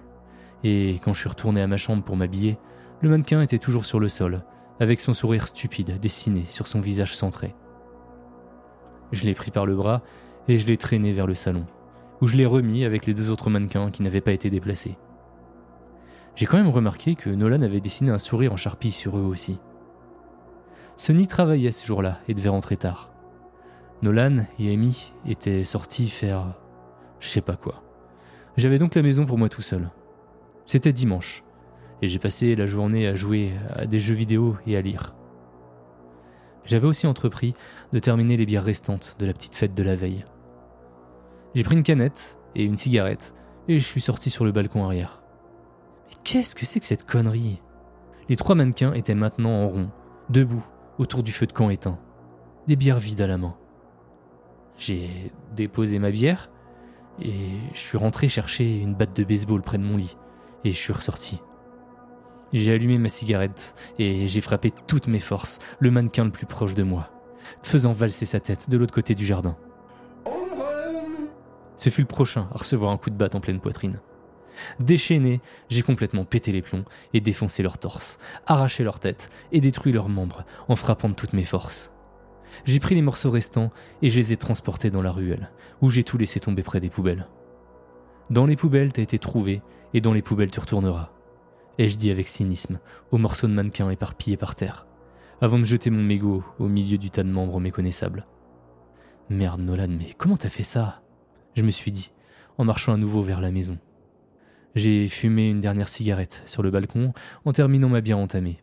[0.64, 2.57] Et quand je suis retourné à ma chambre pour m'habiller,
[3.03, 4.42] le mannequin était toujours sur le sol,
[4.81, 7.55] avec son sourire stupide dessiné sur son visage centré.
[9.12, 10.00] Je l'ai pris par le bras
[10.48, 11.66] et je l'ai traîné vers le salon,
[12.22, 14.96] où je l'ai remis avec les deux autres mannequins qui n'avaient pas été déplacés.
[16.37, 19.59] J'ai quand même remarqué que Nolan avait dessiné un sourire en charpie sur eux aussi.
[20.97, 23.12] Sonny travaillait ce jour-là et devait rentrer tard.
[24.03, 26.55] Nolan et Amy étaient sortis faire
[27.21, 27.83] je sais pas quoi.
[28.57, 29.90] J'avais donc la maison pour moi tout seul.
[30.66, 31.45] C'était dimanche,
[32.03, 35.14] et j'ai passé la journée à jouer à des jeux vidéo et à lire.
[36.64, 37.55] J'avais aussi entrepris
[37.93, 40.25] de terminer les bières restantes de la petite fête de la veille.
[41.55, 43.35] J'ai pris une canette et une cigarette,
[43.69, 45.19] et je suis sorti sur le balcon arrière.
[46.25, 47.61] Qu'est-ce que c'est que cette connerie?
[48.29, 49.90] Les trois mannequins étaient maintenant en rond,
[50.29, 50.64] debout,
[50.99, 51.99] autour du feu de camp éteint,
[52.68, 53.57] des bières vides à la main.
[54.77, 56.51] J'ai déposé ma bière
[57.20, 60.16] et je suis rentré chercher une batte de baseball près de mon lit
[60.64, 61.40] et je suis ressorti.
[62.53, 66.75] J'ai allumé ma cigarette et j'ai frappé toutes mes forces le mannequin le plus proche
[66.75, 67.11] de moi,
[67.62, 69.57] faisant valser sa tête de l'autre côté du jardin.
[71.77, 74.01] Ce fut le prochain à recevoir un coup de batte en pleine poitrine.
[74.79, 79.92] Déchaîné, j'ai complètement pété les plombs et défoncé leur torse, arraché leur tête et détruit
[79.92, 81.92] leurs membres en frappant de toutes mes forces.
[82.64, 83.70] J'ai pris les morceaux restants
[84.03, 86.90] et je les ai transportés dans la ruelle, où j'ai tout laissé tomber près des
[86.90, 87.29] poubelles.
[88.29, 89.62] Dans les poubelles, t'as été trouvé,
[89.94, 91.11] et dans les poubelles, tu retourneras.
[91.79, 92.79] Ai-je dit avec cynisme,
[93.11, 94.87] aux morceaux de mannequin éparpillés par terre,
[95.40, 98.27] avant de jeter mon mégot au milieu du tas de membres méconnaissables.
[99.31, 101.03] Merde, Nolan, mais comment t'as fait ça?
[101.55, 102.12] Je me suis dit,
[102.59, 103.79] en marchant à nouveau vers la maison.
[104.76, 107.12] J'ai fumé une dernière cigarette sur le balcon
[107.44, 108.62] en terminant ma bière entamée.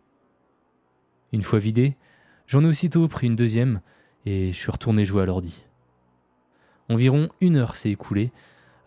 [1.34, 1.98] Une fois vidée,
[2.46, 3.82] j'en ai aussitôt pris une deuxième
[4.26, 5.64] et je suis retourné jouer à l'ordi.
[6.90, 8.32] Environ une heure s'est écoulée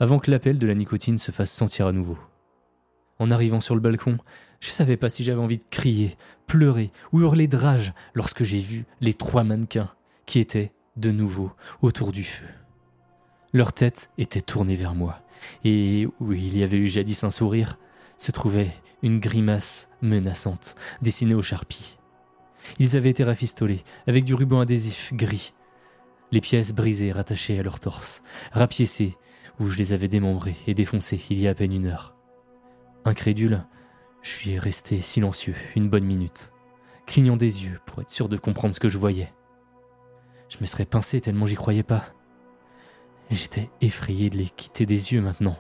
[0.01, 2.19] avant que l'appel de la nicotine se fasse sentir à nouveau.
[3.19, 4.17] En arrivant sur le balcon,
[4.61, 8.61] je savais pas si j'avais envie de crier, pleurer ou hurler de rage lorsque j'ai
[8.61, 9.91] vu les trois mannequins
[10.25, 11.53] qui étaient, de nouveau,
[11.83, 12.47] autour du feu.
[13.53, 15.21] Leur tête était tournée vers moi,
[15.65, 17.79] et où il y avait eu jadis un sourire,
[18.17, 18.73] se trouvait
[19.03, 21.99] une grimace menaçante dessinée au charpie.
[22.79, 25.53] Ils avaient été rafistolés avec du ruban adhésif gris,
[26.31, 28.23] les pièces brisées rattachées à leur torse,
[28.53, 29.17] rapiécées
[29.59, 32.15] où je les avais démembrés et défoncés il y a à peine une heure.
[33.05, 33.65] Incrédule,
[34.23, 36.53] je suis resté silencieux une bonne minute,
[37.07, 39.33] clignant des yeux pour être sûr de comprendre ce que je voyais.
[40.49, 42.05] Je me serais pincé tellement j'y croyais pas.
[43.31, 45.57] J'étais effrayé de les quitter des yeux maintenant.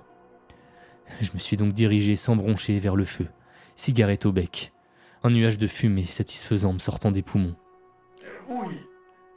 [1.20, 3.28] Je me suis donc dirigé sans broncher vers le feu,
[3.76, 4.72] cigarette au bec,
[5.22, 7.54] un nuage de fumée satisfaisant me sortant des poumons.
[8.48, 8.74] Oui,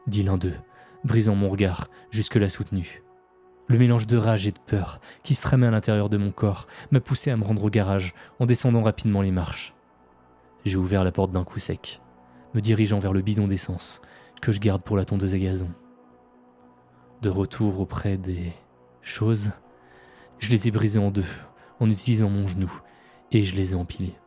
[0.07, 0.55] dit l'un d'eux,
[1.03, 3.03] brisant mon regard jusque-là soutenu.
[3.67, 6.67] Le mélange de rage et de peur qui se tramait à l'intérieur de mon corps
[6.91, 9.73] m'a poussé à me rendre au garage en descendant rapidement les marches.
[10.65, 12.01] J'ai ouvert la porte d'un coup sec,
[12.55, 14.01] me dirigeant vers le bidon d'essence
[14.41, 15.71] que je garde pour la tondeuse à gazon.
[17.23, 18.51] De retour auprès des
[19.01, 19.51] choses,
[20.39, 21.23] je les ai brisées en deux
[21.79, 22.69] en utilisant mon genou
[23.31, 24.17] et je les ai empilées.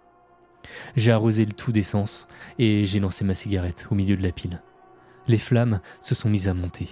[0.96, 2.26] J'ai arrosé le tout d'essence
[2.58, 4.62] et j'ai lancé ma cigarette au milieu de la pile.
[5.26, 6.88] Les flammes se sont mises à monter.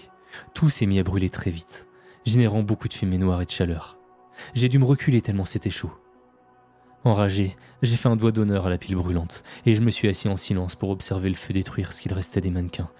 [0.53, 1.87] Tout s'est mis à brûler très vite,
[2.27, 3.97] générant beaucoup de fumée noire et de chaleur.
[4.53, 5.95] J'ai dû me reculer tellement c'était chaud.
[7.05, 10.29] Enragé, j'ai fait un doigt d'honneur à la pile brûlante et je me suis assis
[10.29, 12.91] en silence pour observer le feu détruire ce qu'il restait des mannequins,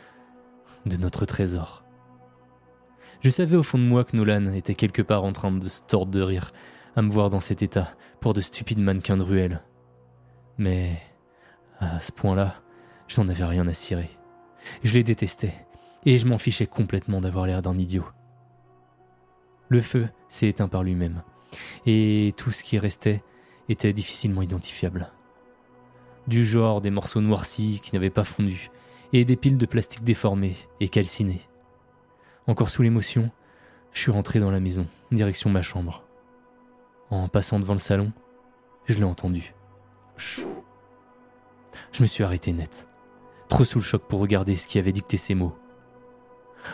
[0.87, 1.84] de notre trésor.
[3.25, 5.81] Je savais au fond de moi que Nolan était quelque part en train de se
[5.81, 6.53] tordre de rire
[6.95, 9.63] à me voir dans cet état pour de stupides mannequins de ruelle.
[10.59, 11.01] Mais
[11.81, 12.57] à ce point-là,
[13.09, 14.11] je n'en avais rien à cirer.
[14.83, 15.55] Je les détestais
[16.05, 18.05] et je m'en fichais complètement d'avoir l'air d'un idiot.
[19.71, 21.23] Le feu s'est éteint par lui-même
[21.87, 23.25] et tout ce qui restait
[23.71, 25.11] était difficilement identifiable.
[26.29, 28.71] Du genre des morceaux noircis qui n'avaient pas fondu
[29.15, 31.49] et des piles de plastique déformées et calcinées.
[32.47, 33.31] Encore sous l'émotion,
[33.93, 36.05] je suis rentré dans la maison, direction ma chambre.
[37.09, 38.13] En passant devant le salon,
[38.85, 39.55] je l'ai entendu.
[40.17, 42.87] Je me suis arrêté net,
[43.49, 45.57] trop sous le choc pour regarder ce qui avait dicté ces mots.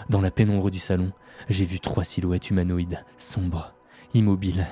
[0.08, 1.12] Dans la pénombre du salon,
[1.48, 3.74] j'ai vu trois silhouettes humanoïdes, sombres,
[4.12, 4.66] immobiles.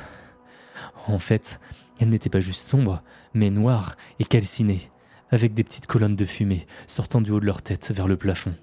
[1.06, 1.60] En fait,
[2.00, 3.02] elles n'étaient pas juste sombres,
[3.34, 4.90] mais noires et calcinées,
[5.30, 8.54] avec des petites colonnes de fumée sortant du haut de leur tête vers le plafond.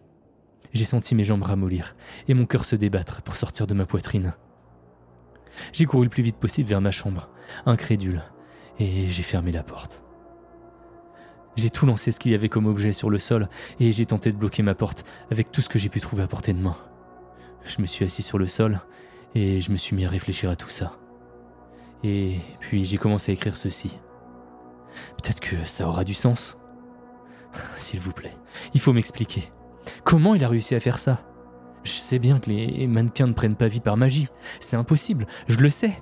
[0.75, 1.95] J'ai senti mes jambes ramollir
[2.27, 4.33] et mon cœur se débattre pour sortir de ma poitrine.
[5.71, 7.29] J'ai couru le plus vite possible vers ma chambre,
[7.65, 8.23] incrédule,
[8.77, 10.03] et j'ai fermé la porte.
[11.55, 13.47] J'ai tout lancé ce qu'il y avait comme objet sur le sol
[13.79, 16.27] et j'ai tenté de bloquer ma porte avec tout ce que j'ai pu trouver à
[16.27, 16.75] portée de main.
[17.63, 18.81] Je me suis assis sur le sol
[19.33, 20.97] et je me suis mis à réfléchir à tout ça.
[22.03, 23.97] Et puis j'ai commencé à écrire ceci.
[25.15, 26.57] Peut-être que ça aura du sens?
[27.77, 28.35] S'il vous plaît,
[28.73, 29.49] il faut m'expliquer.
[30.03, 31.21] Comment il a réussi à faire ça?
[31.83, 34.27] Je sais bien que les mannequins ne prennent pas vie par magie.
[34.59, 36.01] C'est impossible, je le sais.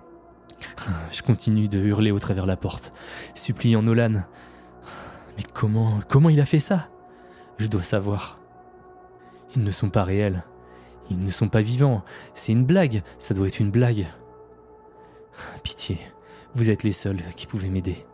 [1.11, 2.93] Je continue de hurler au travers la porte,
[3.35, 4.23] suppliant Nolan.
[5.37, 6.89] Mais comment, comment il a fait ça?
[7.57, 8.39] Je dois savoir.
[9.55, 10.43] Ils ne sont pas réels.
[11.09, 12.03] Ils ne sont pas vivants.
[12.33, 13.03] C'est une blague.
[13.17, 14.07] Ça doit être une blague.
[15.63, 15.99] Pitié,
[16.55, 18.05] vous êtes les seuls qui pouvaient m'aider.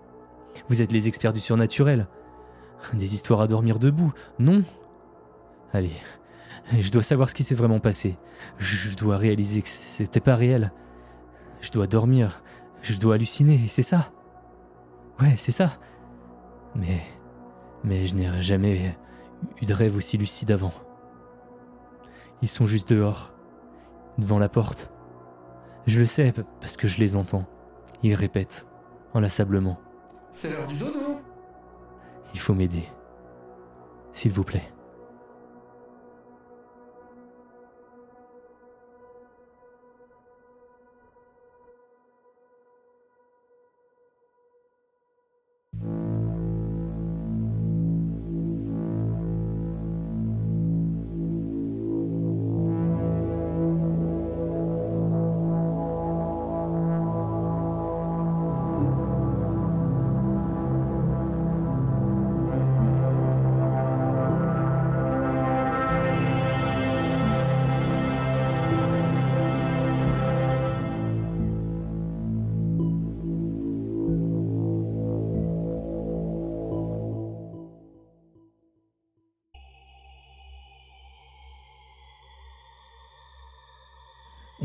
[0.69, 2.07] Vous êtes les experts du surnaturel.
[2.93, 4.63] Des histoires à dormir debout, non
[5.73, 5.91] Allez,
[6.79, 8.17] je dois savoir ce qui s'est vraiment passé.
[8.57, 10.71] Je dois réaliser que c'était pas réel.
[11.61, 12.43] Je dois dormir.
[12.81, 14.11] Je dois halluciner, c'est ça?
[15.19, 15.77] Ouais, c'est ça.
[16.75, 17.01] Mais.
[17.83, 18.95] Mais je n'ai jamais
[19.61, 20.73] eu de rêve aussi lucide avant.
[22.41, 23.33] Ils sont juste dehors,
[24.17, 24.91] devant la porte.
[25.85, 27.45] Je le sais parce que je les entends.
[28.03, 28.67] Ils répètent,
[29.13, 29.79] inlassablement.
[30.31, 31.19] C'est l'heure du dodo
[32.33, 32.83] Il faut m'aider.
[34.11, 34.71] S'il vous plaît.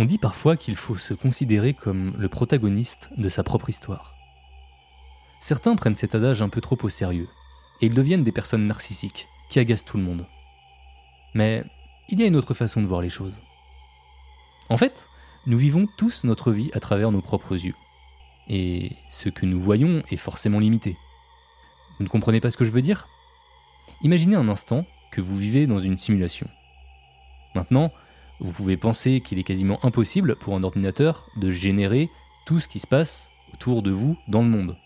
[0.04, 4.14] On dit parfois qu'il faut se considérer comme le protagoniste de sa propre histoire.
[5.40, 7.30] Certains prennent cet adage un peu trop au sérieux,
[7.80, 10.26] et ils deviennent des personnes narcissiques, qui agacent tout le monde.
[11.32, 11.64] Mais
[12.10, 13.40] il y a une autre façon de voir les choses.
[14.68, 15.08] En fait,
[15.46, 17.74] nous vivons tous notre vie à travers nos propres yeux.
[18.46, 20.98] Et ce que nous voyons est forcément limité.
[21.96, 23.08] Vous ne comprenez pas ce que je veux dire?
[24.02, 26.50] Imaginez un instant que vous vivez dans une simulation.
[27.54, 27.90] Maintenant,
[28.40, 32.10] vous pouvez penser qu'il est quasiment impossible pour un ordinateur de générer
[32.46, 34.76] tout ce qui se passe autour de vous dans le monde.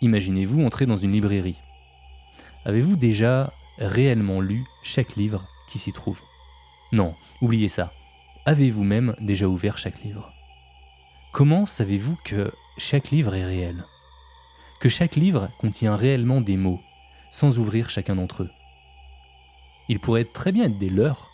[0.00, 1.60] Imaginez-vous entrer dans une librairie.
[2.64, 6.20] Avez-vous déjà réellement lu chaque livre qui s'y trouve?
[6.92, 7.92] Non, oubliez ça.
[8.44, 10.32] Avez-vous même déjà ouvert chaque livre?
[11.32, 13.84] Comment savez-vous que chaque livre est réel?
[14.80, 16.80] Que chaque livre contient réellement des mots,
[17.30, 18.50] sans ouvrir chacun d'entre eux?
[19.88, 21.30] Il pourrait très bien être des leurs,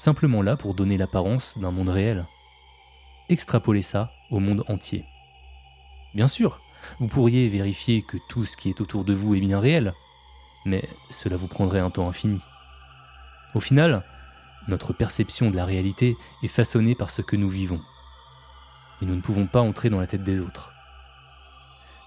[0.00, 2.26] simplement là pour donner l'apparence d'un monde réel.
[3.28, 5.04] Extrapolez ça au monde entier.
[6.14, 6.62] Bien sûr,
[7.00, 9.92] vous pourriez vérifier que tout ce qui est autour de vous est bien réel,
[10.64, 12.40] mais cela vous prendrait un temps infini.
[13.54, 14.02] Au final,
[14.68, 17.82] notre perception de la réalité est façonnée par ce que nous vivons.
[19.02, 20.72] Et nous ne pouvons pas entrer dans la tête des autres.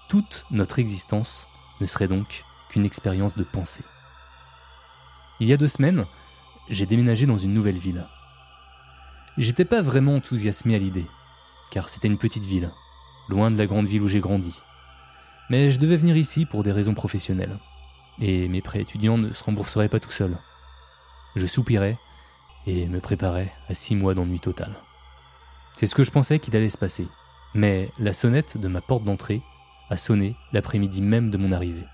[0.08, 1.46] Toute notre existence
[1.80, 3.84] ne serait donc qu'une expérience de pensée.
[5.38, 6.06] Il y a deux semaines,
[6.70, 8.04] j'ai déménagé dans une nouvelle ville.
[9.36, 11.06] J'étais pas vraiment enthousiasmé à l'idée,
[11.70, 12.70] car c'était une petite ville,
[13.28, 14.60] loin de la grande ville où j'ai grandi.
[15.50, 17.58] Mais je devais venir ici pour des raisons professionnelles,
[18.20, 20.38] et mes prêts étudiants ne se rembourseraient pas tout seuls.
[21.36, 21.98] Je soupirais
[22.66, 24.76] et me préparais à six mois d'ennui total.
[25.74, 27.08] C'est ce que je pensais qu'il allait se passer,
[27.54, 29.42] mais la sonnette de ma porte d'entrée
[29.90, 31.84] a sonné l'après-midi même de mon arrivée.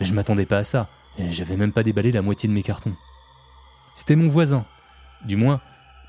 [0.00, 2.96] Je m'attendais pas à ça, et j'avais même pas déballé la moitié de mes cartons.
[3.94, 4.64] C'était mon voisin.
[5.24, 5.60] Du moins,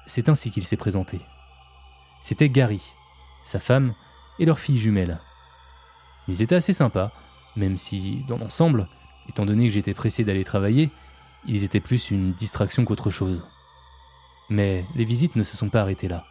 [0.05, 1.21] c'est ainsi qu'il s'est présenté.
[2.21, 2.81] C'était Gary,
[3.43, 3.93] sa femme
[4.39, 5.19] et leur fille jumelle.
[6.27, 7.11] Ils étaient assez sympas,
[7.55, 8.87] même si, dans l'ensemble,
[9.29, 10.89] étant donné que j'étais pressé d'aller travailler,
[11.47, 13.45] ils étaient plus une distraction qu'autre chose.
[14.49, 16.25] Mais les visites ne se sont pas arrêtées là.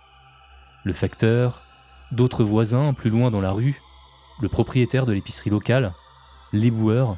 [0.84, 1.62] Le facteur,
[2.12, 3.80] d'autres voisins plus loin dans la rue,
[4.40, 5.94] le propriétaire de l'épicerie locale,
[6.52, 7.16] l'éboueur,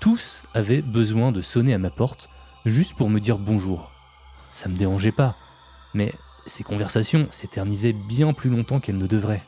[0.00, 2.28] tous avaient besoin de sonner à ma porte
[2.66, 3.90] juste pour me dire bonjour.
[4.52, 5.36] Ça me dérangeait pas,
[5.94, 6.14] mais
[6.46, 9.44] ces conversations s'éternisaient bien plus longtemps qu'elles ne devraient.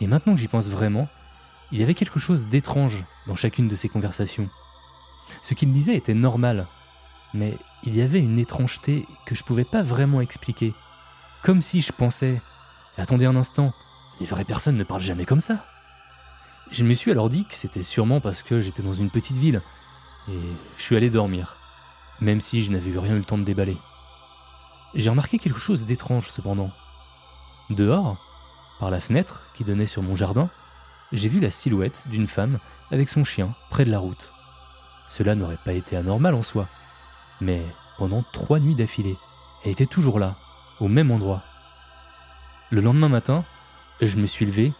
[0.00, 1.08] Et maintenant que j'y pense vraiment,
[1.72, 4.48] il y avait quelque chose d'étrange dans chacune de ces conversations.
[5.42, 6.66] Ce qu'ils disaient était normal,
[7.34, 10.74] mais il y avait une étrangeté que je pouvais pas vraiment expliquer.
[11.42, 12.40] Comme si je pensais
[12.96, 13.72] Attendez un instant,
[14.20, 15.64] les vraies personnes ne parlent jamais comme ça.
[16.70, 19.62] Je me suis alors dit que c'était sûrement parce que j'étais dans une petite ville,
[20.28, 20.38] et
[20.76, 21.59] je suis allé dormir
[22.20, 23.76] même si je n'avais rien eu le temps de déballer.
[24.94, 26.70] J'ai remarqué quelque chose d'étrange cependant.
[27.70, 28.18] Dehors,
[28.78, 30.50] par la fenêtre qui donnait sur mon jardin,
[31.12, 32.58] j'ai vu la silhouette d'une femme
[32.90, 34.32] avec son chien près de la route.
[35.08, 36.68] Cela n'aurait pas été anormal en soi,
[37.40, 37.64] mais
[37.98, 39.16] pendant trois nuits d'affilée,
[39.64, 40.36] elle était toujours là,
[40.80, 41.42] au même endroit.
[42.70, 43.44] Le lendemain matin,
[44.00, 44.72] je me suis levé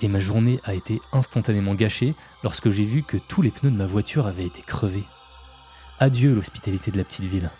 [0.00, 3.76] et ma journée a été instantanément gâchée lorsque j'ai vu que tous les pneus de
[3.76, 5.06] ma voiture avaient été crevés.
[5.98, 7.50] Adieu l'hospitalité de la petite ville.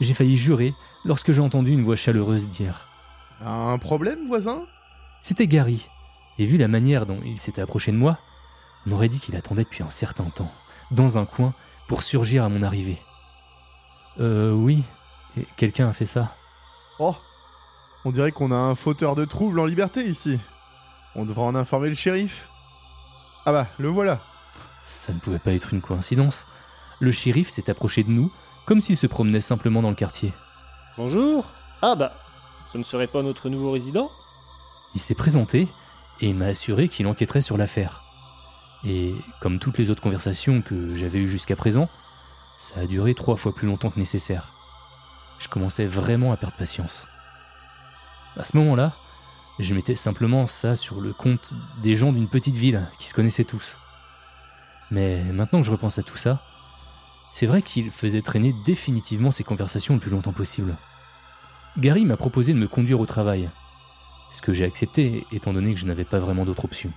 [0.00, 0.74] J'ai failli jurer
[1.04, 2.88] lorsque j'ai entendu une voix chaleureuse dire
[3.40, 4.66] Un problème, voisin?
[5.22, 5.88] C'était Gary,
[6.38, 8.18] et vu la manière dont il s'était approché de moi,
[8.86, 10.52] on aurait dit qu'il attendait depuis un certain temps,
[10.90, 11.54] dans un coin,
[11.88, 13.00] pour surgir à mon arrivée.
[14.18, 14.82] Euh, oui,
[15.56, 16.34] quelqu'un a fait ça?
[16.98, 17.14] Oh
[18.04, 20.38] On dirait qu'on a un fauteur de troubles en liberté ici.
[21.14, 22.48] On devrait en informer le shérif.
[23.44, 24.20] Ah bah, le voilà.
[24.82, 26.46] Ça ne pouvait pas être une coïncidence
[27.00, 28.32] le shérif s'est approché de nous
[28.66, 30.32] comme s'il se promenait simplement dans le quartier.
[30.96, 31.46] Bonjour.
[31.82, 32.12] Ah bah,
[32.72, 34.10] ce ne serait pas notre nouveau résident?
[34.94, 35.68] Il s'est présenté
[36.20, 38.02] et m'a assuré qu'il enquêterait sur l'affaire.
[38.84, 41.88] Et comme toutes les autres conversations que j'avais eues jusqu'à présent,
[42.58, 44.52] ça a duré trois fois plus longtemps que nécessaire.
[45.38, 47.06] Je commençais vraiment à perdre patience.
[48.36, 48.96] À ce moment-là,
[49.58, 53.44] je mettais simplement ça sur le compte des gens d'une petite ville qui se connaissaient
[53.44, 53.78] tous.
[54.90, 56.42] Mais maintenant que je repense à tout ça,
[57.36, 60.74] c'est vrai qu'il faisait traîner définitivement ces conversations le plus longtemps possible.
[61.76, 63.50] Gary m'a proposé de me conduire au travail,
[64.32, 66.90] ce que j'ai accepté étant donné que je n'avais pas vraiment d'autre option.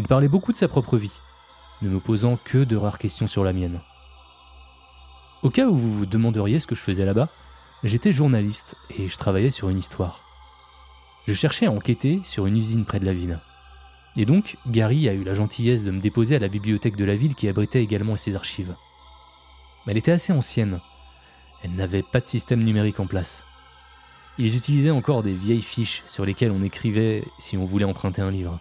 [0.00, 1.12] Il parlait beaucoup de sa propre vie,
[1.80, 3.82] ne me posant que de rares questions sur la mienne.
[5.44, 7.28] Au cas où vous vous demanderiez ce que je faisais là-bas,
[7.84, 10.22] j'étais journaliste et je travaillais sur une histoire.
[11.28, 13.38] Je cherchais à enquêter sur une usine près de la ville.
[14.16, 17.14] Et donc, Gary a eu la gentillesse de me déposer à la bibliothèque de la
[17.14, 18.74] ville qui abritait également ses archives.
[19.86, 20.80] Elle était assez ancienne.
[21.62, 23.44] Elle n'avait pas de système numérique en place.
[24.38, 28.30] Ils utilisaient encore des vieilles fiches sur lesquelles on écrivait si on voulait emprunter un
[28.30, 28.60] livre.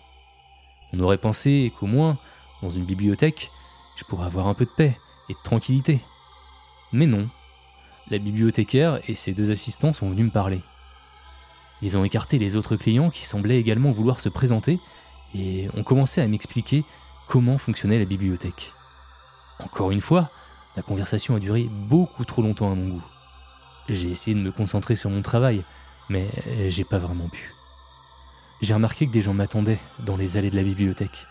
[0.93, 2.19] On aurait pensé qu'au moins,
[2.61, 3.49] dans une bibliothèque,
[3.95, 4.97] je pourrais avoir un peu de paix
[5.29, 6.01] et de tranquillité.
[6.91, 7.29] Mais non.
[8.09, 10.61] La bibliothécaire et ses deux assistants sont venus me parler.
[11.81, 14.79] Ils ont écarté les autres clients qui semblaient également vouloir se présenter
[15.33, 16.85] et ont commencé à m'expliquer
[17.27, 18.73] comment fonctionnait la bibliothèque.
[19.59, 20.29] Encore une fois,
[20.75, 23.03] la conversation a duré beaucoup trop longtemps à mon goût.
[23.89, 25.63] J'ai essayé de me concentrer sur mon travail,
[26.09, 26.29] mais
[26.69, 27.53] j'ai pas vraiment pu.
[28.61, 31.27] J'ai remarqué que des gens m'attendaient dans les allées de la bibliothèque.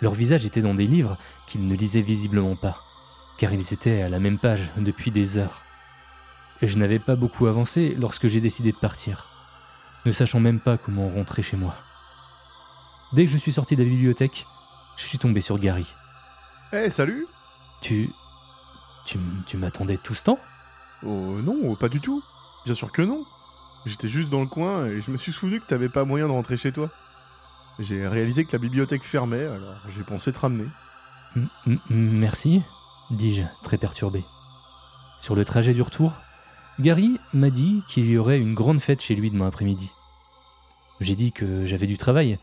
[0.00, 2.82] Leurs visages étaient dans des livres qu'ils ne lisaient visiblement pas
[3.42, 5.62] car ils étaient à la même page depuis des heures.
[6.60, 9.26] Et je n'avais pas beaucoup avancé lorsque j'ai décidé de partir,
[10.06, 11.74] ne sachant même pas comment rentrer chez moi.
[13.12, 14.46] Dès que je suis sorti de la bibliothèque,
[14.96, 15.92] je suis tombé sur Gary.
[16.72, 17.26] Eh, salut
[17.80, 18.10] Tu.
[19.04, 20.38] Tu, tu m'attendais tout ce temps?
[21.04, 22.22] Oh non, pas du tout.
[22.64, 23.24] Bien sûr que non.
[23.86, 26.32] J'étais juste dans le coin et je me suis souvenu que t'avais pas moyen de
[26.32, 26.88] rentrer chez toi.
[27.78, 30.66] J'ai réalisé que la bibliothèque fermait, alors j'ai pensé te ramener.
[31.90, 32.62] Merci
[33.12, 34.24] dis-je, très perturbé.
[35.20, 36.14] Sur le trajet du retour,
[36.80, 39.92] Gary m'a dit qu'il y aurait une grande fête chez lui demain après-midi.
[41.00, 42.38] J'ai dit que j'avais du travail,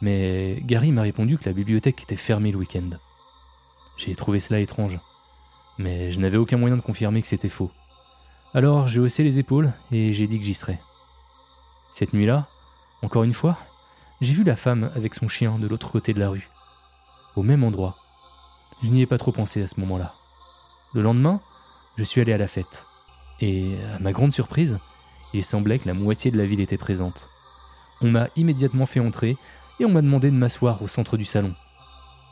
[0.00, 2.90] mais Gary m'a répondu que la bibliothèque était fermée le week-end.
[3.96, 4.98] J'ai trouvé cela étrange,
[5.80, 7.70] mais je n'avais aucun moyen de confirmer que c'était faux.
[8.54, 10.80] Alors j'ai haussé les épaules et j'ai dit que j'y serais.
[11.92, 12.46] Cette nuit-là,
[13.02, 13.58] encore une fois,
[14.20, 16.48] j'ai vu la femme avec son chien de l'autre côté de la rue,
[17.36, 17.96] au même endroit,
[18.82, 20.14] je n'y ai pas trop pensé à ce moment-là.
[20.94, 21.40] Le lendemain,
[21.96, 22.86] je suis allé à la fête.
[23.40, 24.78] Et à ma grande surprise,
[25.34, 27.28] il semblait que la moitié de la ville était présente.
[28.00, 29.36] On m'a immédiatement fait entrer
[29.78, 31.54] et on m'a demandé de m'asseoir au centre du salon.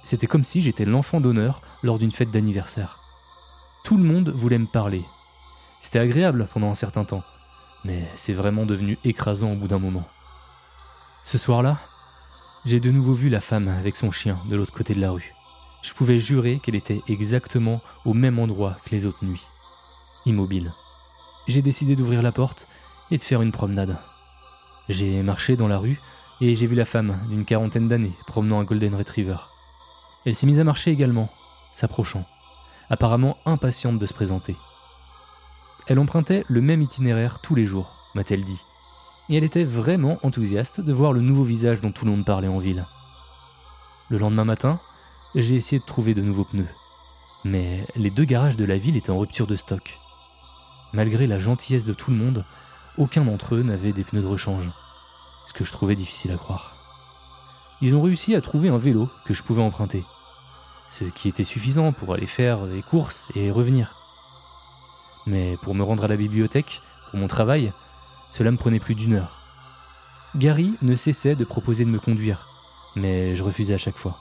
[0.02, 3.07] C'était comme si j'étais l'enfant d'honneur lors d'une fête d'anniversaire.
[3.84, 5.04] Tout le monde voulait me parler.
[5.80, 7.24] C'était agréable pendant un certain temps,
[7.84, 10.04] mais c'est vraiment devenu écrasant au bout d'un moment.
[11.24, 11.78] Ce soir-là,
[12.64, 15.32] j'ai de nouveau vu la femme avec son chien de l'autre côté de la rue.
[15.82, 19.46] Je pouvais jurer qu'elle était exactement au même endroit que les autres nuits,
[20.26, 20.72] immobile.
[21.46, 22.68] J'ai décidé d'ouvrir la porte
[23.10, 23.98] et de faire une promenade.
[24.88, 26.00] J'ai marché dans la rue
[26.40, 29.36] et j'ai vu la femme d'une quarantaine d'années promenant un Golden Retriever.
[30.26, 31.30] Elle s'est mise à marcher également,
[31.74, 32.26] s'approchant,
[32.90, 34.56] apparemment impatiente de se présenter.
[35.86, 38.64] Elle empruntait le même itinéraire tous les jours, m'a-t-elle dit,
[39.28, 42.48] et elle était vraiment enthousiaste de voir le nouveau visage dont tout le monde parlait
[42.48, 42.86] en ville.
[44.10, 44.80] Le lendemain matin,
[45.34, 46.68] j'ai essayé de trouver de nouveaux pneus.
[47.44, 49.98] Mais les deux garages de la ville étaient en rupture de stock.
[50.92, 52.44] Malgré la gentillesse de tout le monde,
[52.96, 54.70] aucun d'entre eux n'avait des pneus de rechange,
[55.46, 56.76] ce que je trouvais difficile à croire.
[57.80, 60.04] Ils ont réussi à trouver un vélo que je pouvais emprunter,
[60.88, 63.96] ce qui était suffisant pour aller faire des courses et revenir.
[65.26, 66.80] Mais pour me rendre à la bibliothèque,
[67.10, 67.72] pour mon travail,
[68.30, 69.42] cela me prenait plus d'une heure.
[70.36, 72.48] Gary ne cessait de proposer de me conduire,
[72.96, 74.18] mais je refusais à chaque fois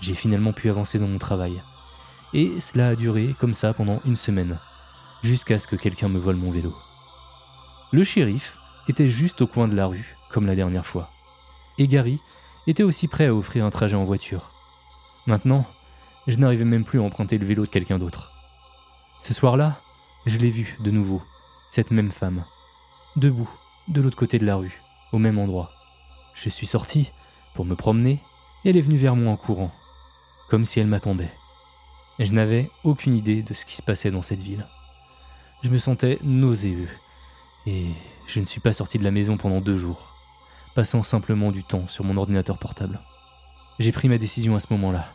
[0.00, 1.62] j'ai finalement pu avancer dans mon travail.
[2.32, 4.58] Et cela a duré comme ça pendant une semaine,
[5.22, 6.74] jusqu'à ce que quelqu'un me vole mon vélo.
[7.92, 8.58] Le shérif
[8.88, 11.10] était juste au coin de la rue, comme la dernière fois.
[11.78, 12.20] Et Gary
[12.66, 14.50] était aussi prêt à offrir un trajet en voiture.
[15.26, 15.66] Maintenant,
[16.26, 18.32] je n'arrivais même plus à emprunter le vélo de quelqu'un d'autre.
[19.22, 19.80] Ce soir-là,
[20.26, 21.22] je l'ai vue de nouveau,
[21.68, 22.44] cette même femme,
[23.16, 23.50] debout,
[23.88, 24.80] de l'autre côté de la rue,
[25.12, 25.70] au même endroit.
[26.34, 27.12] Je suis sorti
[27.54, 28.20] pour me promener
[28.64, 29.72] et elle est venue vers moi en courant
[30.48, 31.32] comme si elle m'attendait.
[32.18, 34.66] Je n'avais aucune idée de ce qui se passait dans cette ville.
[35.62, 36.88] Je me sentais nauséeux,
[37.66, 37.86] et
[38.26, 40.14] je ne suis pas sorti de la maison pendant deux jours,
[40.74, 43.00] passant simplement du temps sur mon ordinateur portable.
[43.78, 45.12] J'ai pris ma décision à ce moment-là.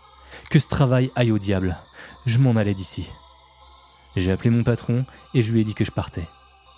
[0.49, 1.78] Que ce travail aille au diable.
[2.26, 3.09] Je m'en allais d'ici.
[4.16, 6.28] J'ai appelé mon patron et je lui ai dit que je partais.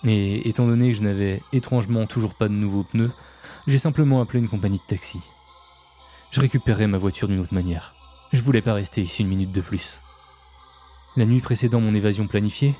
[0.04, 3.12] Et étant donné que je n'avais étrangement toujours pas de nouveaux pneus,
[3.66, 5.20] j'ai simplement appelé une compagnie de taxi.
[6.30, 7.94] Je récupérerai ma voiture d'une autre manière.
[8.32, 10.00] Je voulais pas rester ici une minute de plus.
[11.16, 12.74] La nuit précédant mon évasion planifiée,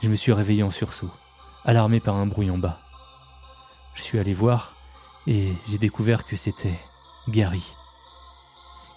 [0.00, 1.10] je me suis réveillé en sursaut,
[1.64, 2.80] alarmé par un bruit en bas.
[3.94, 4.74] Je suis allé voir
[5.26, 6.78] et j'ai découvert que c'était
[7.28, 7.74] Gary.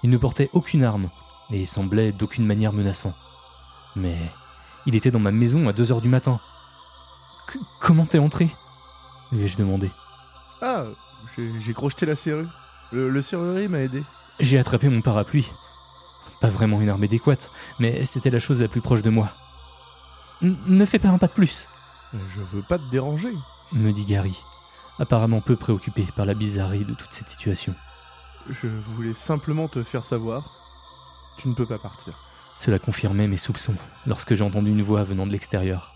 [0.04, 1.10] Il ne portait aucune arme
[1.52, 3.14] et semblait d'aucune manière menaçant.
[3.96, 4.18] Mais
[4.86, 6.40] il était dans ma maison à 2 heures du matin.
[7.52, 8.50] C- comment t'es entré?
[9.32, 9.90] lui ai-je demandé.
[10.62, 10.86] Ah,
[11.60, 12.50] j'ai crocheté la serrure.
[12.92, 14.04] Le, le serrurier m'a aidé.
[14.40, 15.52] J'ai attrapé mon parapluie.
[16.42, 19.30] Pas vraiment une arme adéquate, mais c'était la chose la plus proche de moi.
[20.42, 21.70] N- ne fais pas un pas de plus,
[22.14, 23.34] Je veux pas te déranger.
[23.72, 24.38] me dit Gary,
[25.00, 27.76] apparemment peu préoccupé par la bizarrerie de toute cette situation.
[28.50, 30.58] Je voulais simplement te faire savoir.
[31.38, 32.14] Tu ne peux pas partir.
[32.58, 33.76] Cela confirmait mes soupçons
[34.06, 35.96] lorsque j'ai entendu une voix venant de l'extérieur.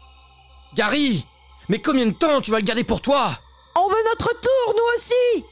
[0.75, 1.25] Gary
[1.69, 3.37] Mais combien de temps tu vas le garder pour toi?
[3.75, 5.45] On veut notre tour, nous aussi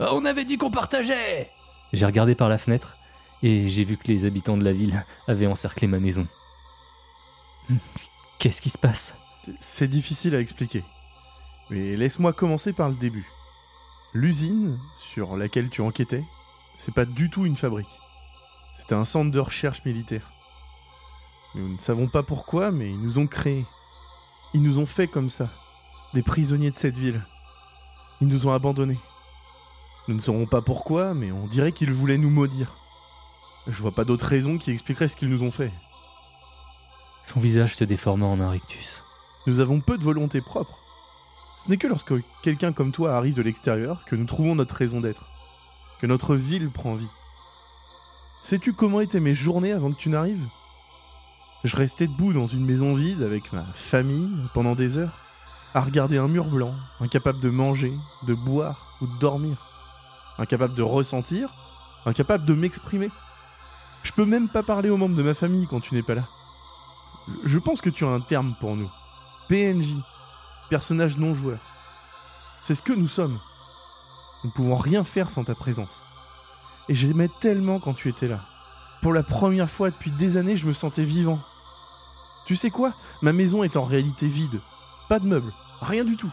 [0.00, 1.50] Ah, On avait dit qu'on partageait
[1.92, 2.96] J'ai regardé par la fenêtre
[3.42, 6.26] et j'ai vu que les habitants de la ville avaient encerclé ma maison.
[8.38, 9.14] Qu'est-ce qui se passe?
[9.60, 10.82] C'est difficile à expliquer.
[11.70, 13.28] Mais laisse-moi commencer par le début.
[14.14, 16.24] L'usine sur laquelle tu enquêtais,
[16.76, 18.00] c'est pas du tout une fabrique.
[18.76, 20.32] C'était un centre de recherche militaire.
[21.54, 23.66] Nous ne savons pas pourquoi, mais ils nous ont créés.
[24.54, 25.50] Ils nous ont fait comme ça.
[26.14, 27.22] Des prisonniers de cette ville.
[28.20, 28.98] Ils nous ont abandonnés.
[30.08, 32.76] Nous ne saurons pas pourquoi, mais on dirait qu'ils voulaient nous maudire.
[33.66, 35.72] Je vois pas d'autre raison qui expliquerait ce qu'ils nous ont fait.
[37.24, 39.04] Son visage se déforma en un rictus.
[39.46, 40.80] Nous avons peu de volonté propre.
[41.58, 45.00] Ce n'est que lorsque quelqu'un comme toi arrive de l'extérieur que nous trouvons notre raison
[45.00, 45.26] d'être,
[46.00, 47.10] que notre ville prend vie.
[48.42, 50.46] Sais-tu comment étaient mes journées avant que tu n'arrives?
[51.64, 55.18] Je restais debout dans une maison vide avec ma famille pendant des heures,
[55.74, 57.92] à regarder un mur blanc, incapable de manger,
[58.26, 59.66] de boire ou de dormir,
[60.38, 61.52] incapable de ressentir,
[62.06, 63.10] incapable de m'exprimer.
[64.04, 66.28] Je peux même pas parler aux membres de ma famille quand tu n'es pas là.
[67.44, 68.90] Je pense que tu as un terme pour nous.
[69.48, 69.96] PNJ,
[70.68, 71.58] personnage non joueur.
[72.62, 73.38] C'est ce que nous sommes.
[74.42, 76.02] Nous ne pouvons rien faire sans ta présence.
[76.88, 78.40] Et j'aimais tellement quand tu étais là.
[79.02, 81.38] Pour la première fois depuis des années, je me sentais vivant.
[82.46, 82.94] Tu sais quoi?
[83.22, 84.60] Ma maison est en réalité vide.
[85.08, 86.32] Pas de meubles, rien du tout.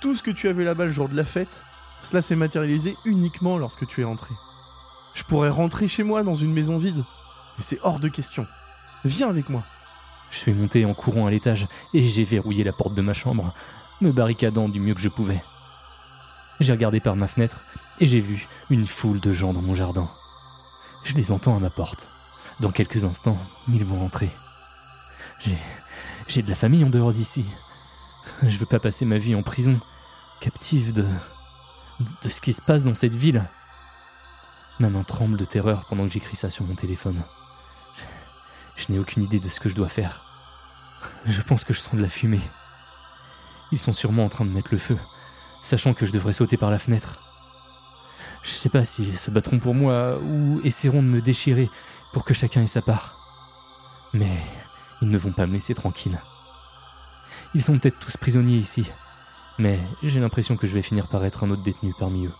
[0.00, 1.62] Tout ce que tu avais là-bas le jour de la fête,
[2.00, 4.34] cela s'est matérialisé uniquement lorsque tu es entré.
[5.14, 7.02] Je pourrais rentrer chez moi dans une maison vide,
[7.56, 8.46] mais c'est hors de question.
[9.04, 9.62] Viens avec moi.
[10.30, 13.52] Je suis monté en courant à l'étage et j'ai verrouillé la porte de ma chambre,
[14.00, 15.42] me barricadant du mieux que je pouvais.
[16.60, 17.64] J'ai regardé par ma fenêtre
[18.00, 20.10] et j'ai vu une foule de gens dans mon jardin.
[21.04, 22.10] Je les entends à ma porte.
[22.60, 24.30] Dans quelques instants, ils vont entrer.
[25.40, 25.58] J'ai.
[26.28, 27.44] J'ai de la famille en dehors d'ici.
[28.42, 29.78] Je veux pas passer ma vie en prison,
[30.40, 31.06] captive de.
[32.22, 33.44] de ce qui se passe dans cette ville.
[34.80, 37.22] Ma main tremble de terreur pendant que j'écris ça sur mon téléphone.
[38.76, 40.22] Je n'ai aucune idée de ce que je dois faire.
[41.24, 42.40] Je pense que je sens de la fumée.
[43.72, 44.98] Ils sont sûrement en train de mettre le feu,
[45.62, 47.18] sachant que je devrais sauter par la fenêtre.
[48.42, 51.68] Je sais pas s'ils se battront pour moi ou essaieront de me déchirer
[52.12, 53.18] pour que chacun ait sa part.
[54.12, 54.36] Mais
[55.02, 56.20] ils ne vont pas me laisser tranquille.
[57.54, 58.90] Ils sont peut-être tous prisonniers ici,
[59.58, 62.32] mais j'ai l'impression que je vais finir par être un autre détenu parmi eux.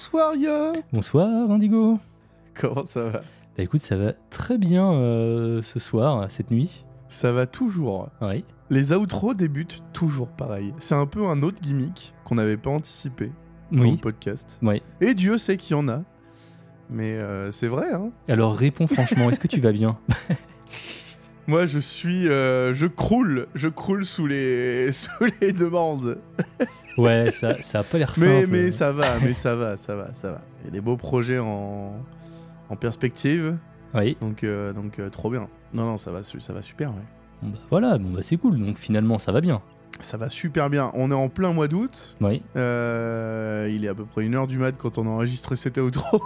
[0.00, 1.98] Bonsoir, Yo Bonsoir Indigo
[2.54, 3.18] Comment ça va?
[3.18, 6.86] Bah écoute, ça va très bien euh, ce soir, cette nuit.
[7.08, 8.08] Ça va toujours.
[8.22, 8.42] Oui.
[8.70, 10.72] Les outros débutent toujours pareil.
[10.78, 13.30] C'est un peu un autre gimmick qu'on n'avait pas anticipé
[13.72, 14.58] dans le podcast.
[14.62, 14.80] Oui.
[15.02, 16.02] Et Dieu sait qu'il y en a.
[16.88, 18.10] Mais euh, c'est vrai, hein.
[18.26, 19.98] Alors réponds franchement, est-ce que tu vas bien?
[21.50, 22.28] Moi, je suis...
[22.28, 23.48] euh, je croule.
[23.56, 26.18] Je croule sous les, sous les demandes.
[26.98, 28.46] Ouais, ça, ça a pas l'air Mais, simple.
[28.52, 30.42] mais ça va, mais ça va, ça va, ça va.
[30.60, 31.92] Il y a des beaux projets en,
[32.68, 33.56] en perspective.
[33.94, 34.18] Oui.
[34.20, 35.48] Donc, euh, donc euh, trop bien.
[35.72, 37.02] Non, non, ça va, ça va super, ouais.
[37.42, 39.62] Bon bah voilà, bon bah c'est cool, donc finalement ça va bien.
[40.00, 40.90] Ça va super bien.
[40.92, 42.16] On est en plein mois d'août.
[42.20, 46.20] Oui, Euh, il est à peu près 1h du mat quand on enregistre cet outro.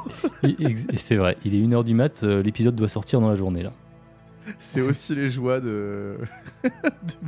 [0.97, 3.73] c'est vrai, il est 1h du mat, l'épisode doit sortir dans la journée là.
[4.59, 6.19] C'est aussi les joies de,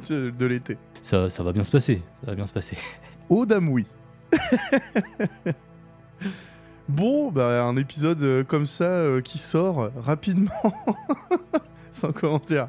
[0.08, 0.76] de, de l'été.
[1.02, 2.76] Ça, ça va bien se passer, ça va bien se passer.
[3.28, 3.84] Oh dame oui.
[6.88, 10.50] bon, bah un épisode euh, comme ça euh, qui sort rapidement.
[11.90, 12.68] Sans commentaire.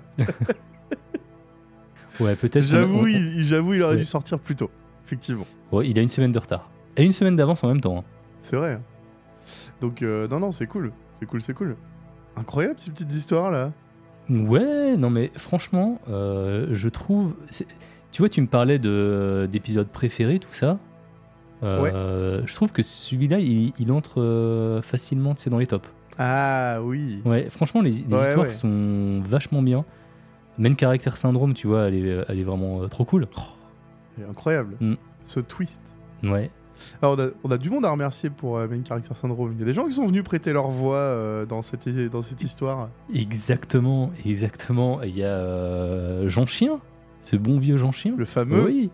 [2.20, 2.64] Ouais, peut-être.
[2.64, 4.00] J'avoue, on- il, j'avoue, il aurait Ouais.
[4.00, 4.72] dû sortir plus tôt.
[5.06, 5.46] Effectivement.
[5.72, 6.70] ouais, il a une semaine de retard.
[6.96, 8.00] Et une semaine d'avance en même temps.
[8.00, 8.04] hein.
[8.40, 8.74] C'est vrai.
[8.74, 8.82] hein.
[9.80, 10.92] Donc, euh, non, non, c'est cool.
[11.14, 11.78] C'est cool, c'est cool.
[12.36, 13.72] Incroyable ces petites histoires là.
[14.30, 17.36] Ouais, non mais franchement, euh, je trouve.
[18.12, 20.80] Tu vois, tu me parlais de d'épisodes préférés, tout ça.
[21.64, 25.90] Euh, Je trouve que celui-là, il, il entre euh, facilement, tu sais, dans les tops.
[26.20, 27.22] Ah oui.
[27.26, 28.52] Ouais, franchement, les, les Ouais, histoires ouais.
[28.52, 29.86] sont vachement bien.
[30.58, 33.28] Main Character Syndrome, tu vois, elle est, elle est vraiment euh, trop cool.
[34.18, 34.76] C'est incroyable.
[34.80, 34.96] Mm.
[35.24, 35.82] Ce twist.
[36.24, 36.50] Ouais.
[37.02, 39.54] Alors, on a, on a du monde à remercier pour euh, Main Character Syndrome.
[39.54, 42.22] Il y a des gens qui sont venus prêter leur voix euh, dans, cette, dans
[42.22, 42.90] cette histoire.
[43.14, 45.02] Exactement, exactement.
[45.04, 46.80] Il y a euh, Jean Chien,
[47.22, 48.14] ce bon vieux Jean Chien.
[48.18, 48.66] Le fameux.
[48.66, 48.90] Oui,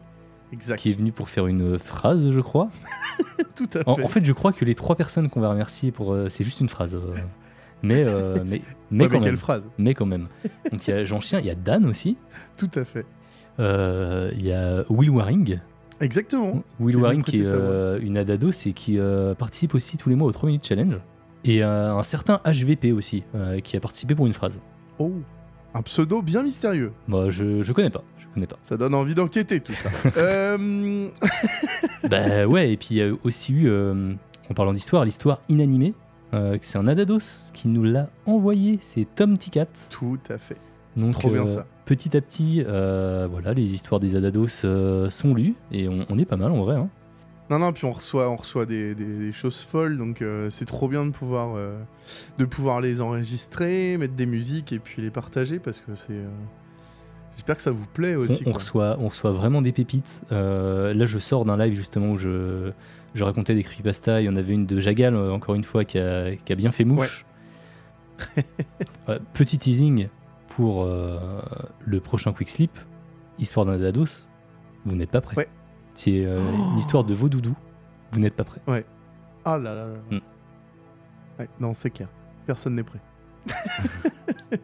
[0.51, 0.77] Exact.
[0.79, 2.69] qui est venu pour faire une phrase, je crois.
[3.55, 3.87] Tout à fait.
[3.87, 6.43] En, en fait, je crois que les trois personnes qu'on va remercier pour, euh, c'est
[6.43, 6.95] juste une phrase.
[7.83, 8.61] mais, mais,
[8.91, 9.37] mais Ouais, quand mais même.
[9.37, 10.27] phrase Mais quand même.
[10.71, 12.17] Donc il y a Jean Chien, il y a Dan aussi.
[12.57, 13.05] Tout à fait.
[13.59, 15.59] Il y a Will Waring.
[16.03, 16.63] Exactement.
[16.79, 20.27] Will Waring qui est euh, une adados et qui euh, participe aussi tous les mois
[20.27, 20.99] au 3 minutes challenge.
[21.45, 23.23] Et euh, un certain HVP aussi,
[23.63, 24.61] qui a participé pour une phrase.
[24.99, 25.11] Oh.
[25.73, 26.91] Un pseudo bien mystérieux.
[27.07, 28.03] Moi, je, je connais pas.
[28.19, 28.57] Je connais pas.
[28.61, 29.89] Ça donne envie d'enquêter tout ça.
[30.17, 31.07] euh...
[32.09, 34.13] bah ouais, et puis il y a aussi eu, euh,
[34.49, 35.93] en parlant d'histoire, l'histoire inanimée.
[36.33, 39.67] euh, c'est un Adados qui nous l'a envoyé, c'est Tom Ticat.
[39.89, 40.57] Tout à fait.
[40.95, 41.65] Donc Trop bien, euh, ça.
[41.85, 46.19] petit à petit, euh, voilà, les histoires des Adados euh, sont lues et on, on
[46.19, 46.75] est pas mal en vrai.
[46.75, 46.89] hein.
[47.49, 50.65] Non, non, puis on reçoit, on reçoit des, des- des choses folles, donc euh, c'est
[50.65, 51.77] trop bien de pouvoir, euh,
[52.37, 56.13] de pouvoir les enregistrer, mettre des musiques et puis les partager parce que c'est.
[56.13, 56.27] euh,
[57.35, 58.43] J'espère que ça vous plaît aussi.
[58.45, 60.21] on reçoit, on reçoit vraiment des pépites.
[60.29, 62.71] Là, je sors d'un live justement où je,
[63.15, 64.21] je racontais des creepypasta.
[64.21, 66.71] Il y en avait une de Jagal, encore une fois, qui a, qui a bien
[66.71, 67.25] fait mouche.
[69.07, 70.07] Ouais, petit teasing
[70.55, 71.41] pour euh,
[71.83, 72.71] le prochain Quick Sleep,
[73.39, 74.27] histoire d'un Dados.
[74.85, 75.35] Vous n'êtes pas prêt.
[75.35, 75.47] Ouais.
[75.95, 76.37] C'est euh,
[76.71, 77.55] une histoire de vos doudous.
[78.11, 78.61] Vous n'êtes pas prêt.
[79.45, 79.93] Ah là là là.
[80.11, 80.19] Mm.
[81.39, 82.07] Ouais, non, c'est clair.
[82.45, 82.99] Personne n'est prêt.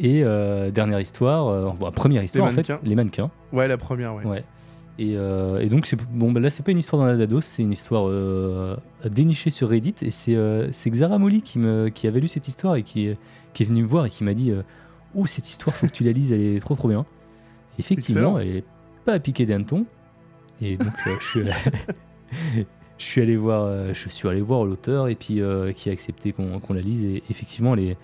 [0.00, 3.30] Et euh, dernière histoire, euh, bon, première histoire en fait, les mannequins.
[3.52, 4.24] Ouais, la première, ouais.
[4.24, 4.44] Ouais.
[5.00, 7.40] Et, euh, et donc, c'est- bon, bah là, c'est pas une histoire dans la Dados,
[7.40, 8.08] c'est une histoire
[9.04, 9.94] dénichée sur Reddit.
[10.02, 10.36] Et c'est
[10.72, 13.16] c'est Xara Molly qui, me, qui avait lu cette histoire et qui,
[13.54, 14.52] qui est venu me voir et qui m'a dit
[15.14, 17.04] Oh, cette histoire, faut que tu la lises, elle est trop trop bien.
[17.78, 18.38] Effectivement, Excellent.
[18.38, 18.64] elle est
[19.04, 19.86] pas à piquer d'hanneton.
[20.60, 21.40] Et donc, euh, je, suis,
[22.98, 25.92] je, suis allé voir, euh, je suis allé voir l'auteur et puis euh, qui a
[25.92, 27.04] accepté qu'on la lise.
[27.04, 27.96] Et effectivement, elle est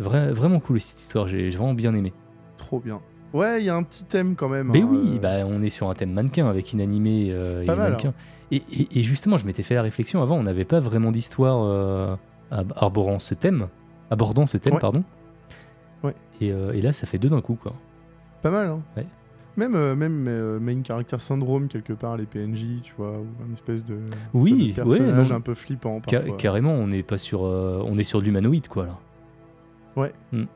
[0.00, 2.12] vra- vraiment cool cette histoire, j'ai vraiment bien aimé.
[2.56, 3.00] Trop bien.
[3.32, 4.68] Ouais, il y a un petit thème quand même.
[4.70, 7.76] Mais hein, oui, bah, on est sur un thème mannequin avec inanimé et mal, hein.
[7.90, 8.14] mannequin.
[8.50, 12.18] Et, et- et justement, je m'étais fait la réflexion avant, on n'avait pas vraiment d'histoire
[12.50, 13.68] arborant ce thème,
[14.10, 14.80] abordant ce thème, Ouais.
[14.80, 15.04] pardon.
[16.02, 16.14] Ouais.
[16.40, 17.74] Et, euh, et là, ça fait deux d'un coup, quoi.
[18.42, 18.80] Pas mal, hein.
[18.96, 19.06] Ouais.
[19.56, 23.52] Même, euh, même euh, main character syndrome, quelque part, les PNJ, tu vois, ou un
[23.52, 23.98] espèce de,
[24.32, 26.36] Oui, de ouais, personnage non, un peu flippant ca- parfois.
[26.38, 28.86] carrément, on n'est pas sur, on est sur de l'humanoïde, quoi.
[28.86, 30.10] Là.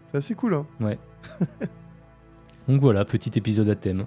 [0.07, 0.67] C'est assez cool, hein.
[2.69, 4.07] Donc voilà, petit épisode à thème.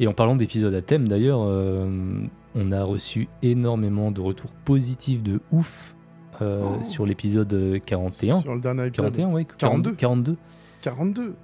[0.00, 2.22] Et en parlant d'épisode à thème, d'ailleurs, euh,
[2.54, 5.94] on a reçu énormément de retours positifs de ouf
[6.42, 6.84] euh, Oh.
[6.84, 8.40] sur l'épisode 41.
[8.40, 9.12] Sur le dernier épisode.
[9.12, 9.46] 41, ouais.
[9.58, 9.92] 42.
[9.92, 10.36] 42.
[10.82, 11.34] 42.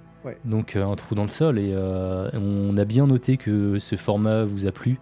[0.45, 3.95] Donc euh, un trou dans le sol et euh, on a bien noté que ce
[3.95, 4.99] format vous a plu.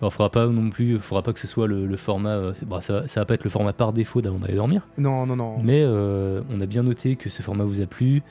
[0.00, 2.80] Alors faudra pas non plus, faudra pas que ce soit le, le format, euh, bah,
[2.80, 4.88] ça, ça va pas être le format par défaut d'avant d'aller dormir.
[4.98, 5.58] Non, non, non.
[5.62, 8.22] Mais euh, on a bien noté que ce format vous a plu,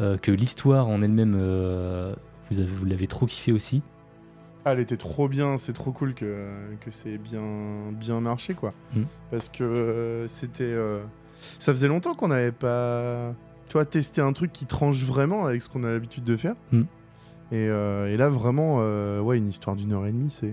[0.00, 2.14] euh, que l'histoire en elle-même, euh,
[2.50, 3.82] vous l'avez trop kiffé aussi.
[4.68, 6.48] Ah, elle était trop bien, c'est trop cool que,
[6.80, 7.40] que c'est bien,
[7.92, 8.74] bien marché, quoi.
[8.94, 9.02] Mm.
[9.30, 10.64] Parce que euh, c'était.
[10.64, 11.04] euh,
[11.60, 13.32] ça faisait longtemps qu'on n'avait pas.
[13.68, 16.56] Tu vois, testé un truc qui tranche vraiment avec ce qu'on a l'habitude de faire.
[16.72, 16.80] Mm.
[17.52, 18.78] Et, euh, et là, vraiment,
[19.22, 20.52] ouais, une histoire d'une heure et demie, c'est.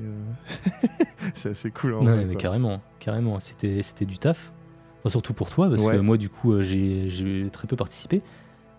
[1.33, 1.95] c'est assez cool.
[1.95, 2.41] en Ouais, vrai, mais quoi.
[2.41, 4.53] carrément, carrément, c'était c'était du taf.
[4.99, 5.95] Enfin, surtout pour toi, parce Ouais.
[5.95, 8.21] que moi, du coup, j'ai j'ai très peu participé.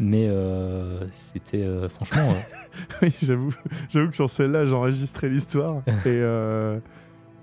[0.01, 2.29] Mais euh, c'était euh, franchement.
[2.31, 3.55] euh, Oui, j'avoue,
[3.89, 6.79] j'avoue que sur celle-là, j'ai enregistré l'histoire et, euh,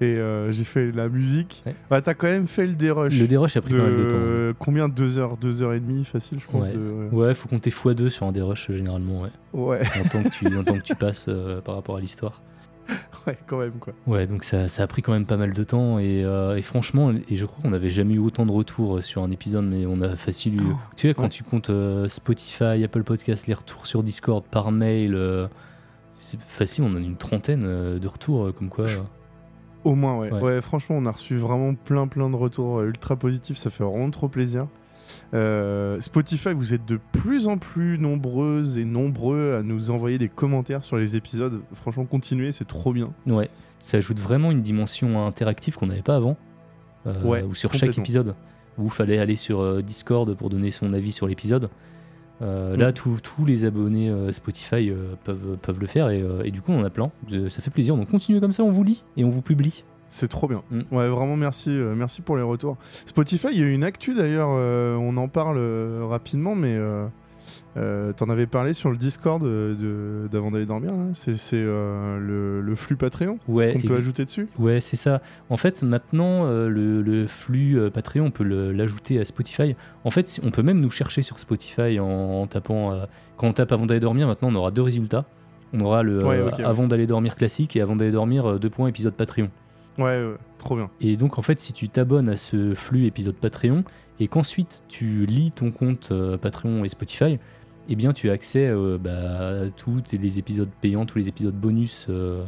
[0.01, 1.63] et euh, j'ai fait la musique.
[1.65, 1.75] Ouais.
[1.89, 3.17] Bah, t'as quand même fait le dérush.
[3.17, 4.15] le dérush a pris pas mal de temps.
[4.17, 6.65] de combien Deux heures, deux heures et demie, facile, je pense.
[6.65, 6.73] Ouais.
[6.73, 9.29] de- Ouais, faut compter x2 sur un dérush généralement, ouais.
[9.53, 9.81] ouais.
[10.03, 11.29] En tant que tu, en tant que tu passes
[11.63, 12.41] par rapport à l'histoire.
[13.27, 13.93] ouais, quand même, quoi.
[14.07, 16.61] Ouais, donc ça, ça a pris quand même pas mal de temps et, euh, et
[16.61, 19.65] franchement, et je crois qu'on n'avait jamais eu autant de retours euh, sur un épisode,
[19.65, 20.65] mais on a facile eu.
[20.97, 21.29] tu sais, quand ouais.
[21.29, 25.47] tu comptes euh, Spotify, Apple Podcast, les retours sur Discord par mail, euh,
[26.19, 28.85] c'est facile, on en a une trentaine de retours, comme quoi.
[28.85, 28.99] Je-
[29.83, 30.31] Au moins, ouais.
[30.31, 30.41] Ouais.
[30.41, 30.61] ouais.
[30.61, 33.57] franchement, on a reçu vraiment plein, plein de retours ultra positifs.
[33.57, 34.67] Ça fait vraiment trop plaisir.
[35.33, 40.29] Euh, Spotify, vous êtes de plus en plus nombreuses et nombreux à nous envoyer des
[40.29, 41.61] commentaires sur les épisodes.
[41.73, 43.11] Franchement, continuez, c'est trop bien.
[43.27, 43.49] Ouais,
[43.79, 46.37] ça ajoute vraiment une dimension interactive qu'on n'avait pas avant.
[47.07, 48.35] Euh, Ouais, ou sur chaque épisode,
[48.77, 51.69] où il fallait aller sur euh, Discord pour donner son avis sur l'épisode.
[52.41, 52.93] Euh, Là, Mm.
[52.93, 54.91] tous- les abonnés Spotify
[55.23, 57.11] peuvent, peuvent le faire et, et du coup, on en a plein.
[57.49, 57.95] Ça fait plaisir.
[57.95, 59.83] Donc, continuez comme ça, on vous lit et on vous publie.
[60.13, 60.61] C'est trop bien.
[60.71, 60.81] Mm.
[60.91, 62.75] Ouais, vraiment merci, euh, merci pour les retours.
[63.05, 66.77] Spotify, il y a eu une actu d'ailleurs, euh, on en parle euh, rapidement, mais
[68.17, 70.91] t'en avais parlé sur le Discord de- d'avant d'aller dormir.
[71.13, 74.49] C'est c'est, le, le flux Patreon Ouais, qu'on peut ajouter dessus?
[74.59, 75.21] Ouais, c'est ça.
[75.49, 79.75] En fait, maintenant, le, le flux Patreon, on peut le- l'ajouter à Spotify.
[80.03, 82.05] En fait, on peut même nous chercher sur Spotify en,
[82.41, 82.93] en tapant.
[83.37, 85.23] quand on tape avant d'aller dormir, maintenant, on aura deux résultats.
[85.73, 86.63] On aura le Ouais, ok, ouais.
[86.65, 89.47] avant d'aller dormir classique et avant d'aller dormir deux points épisode Patreon.
[89.97, 90.89] Ouais, ouais, trop bien.
[91.01, 93.83] Et donc, en fait, si tu t'abonnes à ce flux épisode Patreon
[94.19, 97.39] et qu'ensuite tu lis ton compte euh, Patreon et Spotify,
[97.89, 101.55] eh bien, tu as accès euh, bah, à tous les épisodes payants, tous les épisodes
[101.55, 102.43] bonus euh,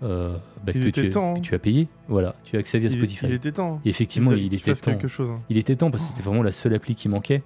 [0.00, 1.42] bah, que, était tu, temps, que hein.
[1.42, 1.88] tu as payé.
[2.06, 3.26] Voilà, tu as accès via Spotify.
[3.26, 3.74] il était temps.
[3.76, 3.80] hein.
[3.84, 4.90] Et effectivement, il était temps.
[4.92, 5.30] quelque chose.
[5.30, 5.40] hein.
[5.50, 7.42] Il était temps parce que c'était vraiment la seule appli qui manquait.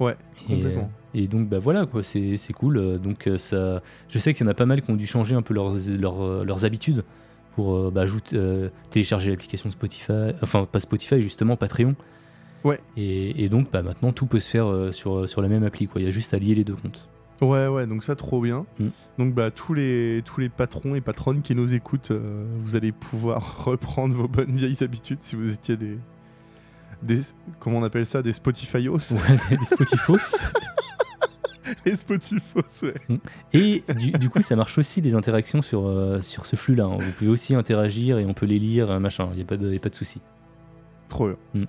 [0.00, 0.16] Ouais,
[0.48, 0.90] Et, complètement.
[1.14, 2.98] et donc bah voilà quoi, c'est cool.
[2.98, 5.42] Donc ça, je sais qu'il y en a pas mal qui ont dû changer un
[5.42, 7.04] peu leurs leurs, leurs habitudes
[7.54, 11.94] pour euh, bah, euh, télécharger l'application Spotify, enfin pas Spotify justement Patreon.
[12.64, 12.78] Ouais.
[12.96, 15.88] Et, et donc bah maintenant tout peut se faire euh, sur sur la même appli
[15.88, 16.00] quoi.
[16.00, 17.08] Il y a juste à lier les deux comptes.
[17.42, 18.66] Ouais, ouais, donc ça, trop bien.
[18.78, 18.88] Mm.
[19.18, 22.92] Donc, bah, tous les, tous les patrons et patronnes qui nous écoutent, euh, vous allez
[22.92, 25.98] pouvoir reprendre vos bonnes vieilles habitudes si vous étiez des.
[27.02, 27.20] des
[27.58, 30.18] comment on appelle ça Des Spotifyos Ouais, des Spotifos.
[31.86, 32.94] Les Spotifos, ouais.
[33.52, 36.84] Et du, du coup, ça marche aussi des interactions sur, euh, sur ce flux-là.
[36.84, 36.98] hein.
[36.98, 39.28] Vous pouvez aussi interagir et on peut les lire, euh, machin.
[39.32, 40.20] Il n'y a pas de, y a pas de souci.
[41.08, 41.36] Trop bien.
[41.54, 41.64] Mm.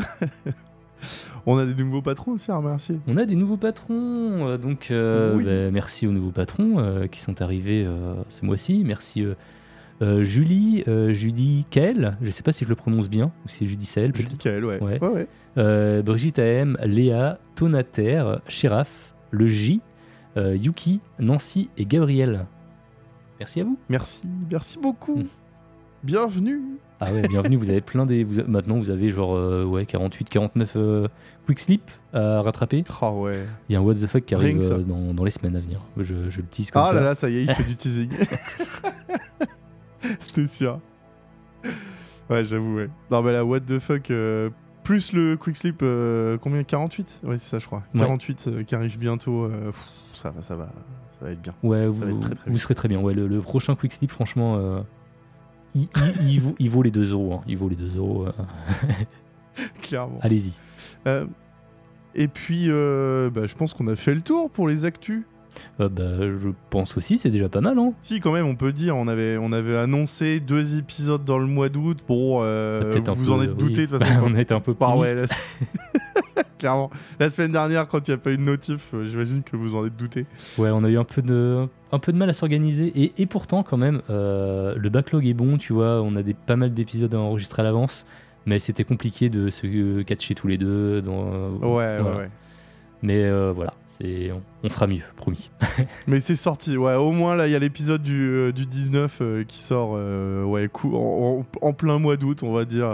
[1.45, 2.99] on a des nouveaux patrons aussi à remercier.
[3.07, 5.43] On a des nouveaux patrons, euh, donc euh, Oui.
[5.43, 8.83] bah, merci aux nouveaux patrons euh, qui sont arrivés euh, ce mois-ci.
[8.85, 9.35] Merci euh,
[10.01, 13.59] euh, Julie, euh, Judy Kael, je sais pas si je le prononce bien, ou si
[13.59, 14.37] c'est Judy dis peut-être.
[14.37, 14.81] Kael, ouais.
[14.81, 14.99] Ouais.
[15.01, 15.27] Ouais, ouais.
[15.57, 19.81] Euh, Brigitte AM, Léa, Tonater, Shéraf, le J,
[20.37, 22.45] euh, Yuki, Nancy et Gabriel.
[23.39, 23.77] Merci à vous.
[23.89, 25.17] Merci, merci beaucoup.
[25.17, 25.25] Mm.
[26.03, 26.61] Bienvenue.
[26.99, 28.23] Ah ouais, bienvenue, vous avez plein des...
[28.23, 31.07] Vous, maintenant vous avez genre euh, ouais, 48, 49 euh,
[31.45, 32.83] quick slip à rattraper.
[33.01, 33.43] Ah ouais.
[33.67, 35.81] Il y a un what the fuck qui arrive dans, dans les semaines à venir.
[35.97, 36.93] Je, je le tease comme Ah ça.
[36.93, 38.09] là là, ça y est, il fait du teasing.
[40.19, 40.79] C'était sûr.
[42.29, 42.89] Ouais, j'avoue, ouais.
[43.11, 44.09] Non, mais là, what the fuck.
[44.83, 47.83] Plus le quick slip, euh, combien 48 Ouais, c'est ça, je crois.
[47.93, 47.99] Ouais.
[48.01, 49.45] 48 euh, qui arrive bientôt.
[49.45, 50.69] euh, pff, ça va, ça va.
[51.11, 51.53] Ça va être bien.
[51.63, 52.59] Ouais, Ça vous, va être très, très vous bien.
[52.59, 52.99] serez très bien.
[52.99, 54.83] Ouais, le, le prochain quick slip, franchement,
[55.75, 55.81] il,
[56.21, 57.33] il- il vaut, il vaut les 2 euros.
[57.35, 57.41] hein.
[57.47, 58.27] Il vaut les 2 euros.
[59.81, 60.19] Clairement.
[60.21, 60.53] Allez-y.
[62.15, 65.23] Et puis, bah, je pense qu'on a fait le tour pour les actus.
[65.79, 66.03] Euh, bah,
[66.37, 67.77] je pense aussi, c'est déjà pas mal.
[67.79, 67.93] Hein.
[68.01, 71.47] Si, quand même, on peut dire, on avait, on avait annoncé deux épisodes dans le
[71.47, 71.99] mois d'août.
[72.07, 74.13] Bon, euh, Peut-être un vous en êtes douté de toute façon.
[74.25, 75.23] On a été un peu Bah ouais, la-
[76.59, 76.89] Clairement.
[77.19, 79.75] La semaine dernière, quand il n'y a pas eu de notif, euh, j'imagine que vous
[79.75, 80.25] en êtes douté.
[80.57, 82.91] Ouais, on a eu un peu de, un peu de mal à s'organiser.
[82.95, 86.01] Et, et pourtant, quand même, euh, le backlog est bon, tu vois.
[86.01, 88.05] On a des, pas mal d'épisodes à enregistrer à l'avance.
[88.45, 91.01] Mais c'était compliqué de se catcher tous les deux.
[91.01, 92.01] Dans, Ouais, voilà.
[92.03, 92.29] ouais, ouais.
[93.03, 95.51] Mais euh, voilà, c'est, on, on fera mieux, promis.
[96.07, 96.95] Mais c'est sorti, ouais.
[96.95, 99.91] Au moins, là, il y a l'épisode du, euh, du 19 euh, qui sort
[100.49, 102.87] ouais, cou- en, plein mois d'août, on va dire,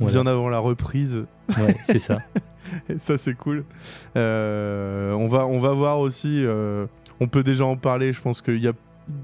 [0.00, 0.22] Voilà.
[0.22, 1.24] bien avant la reprise.
[1.58, 2.20] Ouais, c'est ça.
[2.88, 3.64] Et ça, c'est cool.
[4.14, 6.44] On, va, on va voir aussi,
[7.20, 8.72] on peut déjà en parler, je pense qu'il y a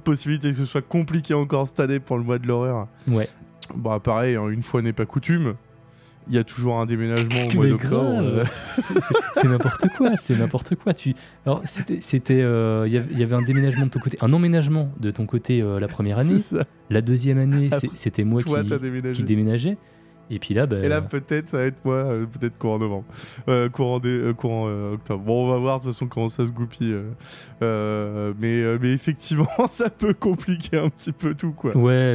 [0.05, 2.89] possibilité que ce soit compliqué encore cette année pour le mois de l'horreur.
[3.09, 3.29] Ouais.
[3.77, 5.55] Bah pareil, hein, une fois n'est pas coutume.
[6.29, 8.20] Il y a toujours un déménagement au mois d'octobre.
[8.22, 8.45] euh,
[9.35, 10.93] C'est- n'importe quoi, c'est n'importe quoi.
[10.95, 11.14] Tu...
[11.47, 15.26] Alors, c'était, euh, il y avait- un déménagement de ton côté, un emménagement de ton
[15.26, 16.39] côté euh, la première année.
[16.39, 16.64] ça.
[16.91, 19.76] La deuxième année, c'était moi Toi, qui, qui déménageais.
[20.31, 23.05] Et puis là, bah, Et là, peut-être, ça va être moi, euh, peut-être courant novembre.
[23.49, 25.22] Euh, courant, euh, courant octobre.
[25.24, 26.97] Bon, on va voir de toute façon comment ça se goupille.
[27.62, 31.76] mais, mais effectivement, ça peut compliquer un petit peu tout, quoi.
[31.76, 32.14] ouais,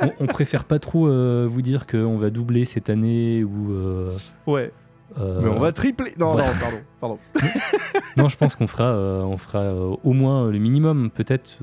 [0.00, 1.06] on, on- on préfère pas trop
[1.46, 3.72] vous dire qu'on va doubler cette année ou.
[3.72, 4.10] euh,
[4.46, 4.72] Ouais.
[5.18, 6.12] Euh, Mais on va tripler.
[6.18, 6.78] Non, non, pardon.
[7.00, 7.18] pardon.
[8.16, 11.58] non, je pense qu'on fera, euh, on fera euh, au moins le minimum, peut-être.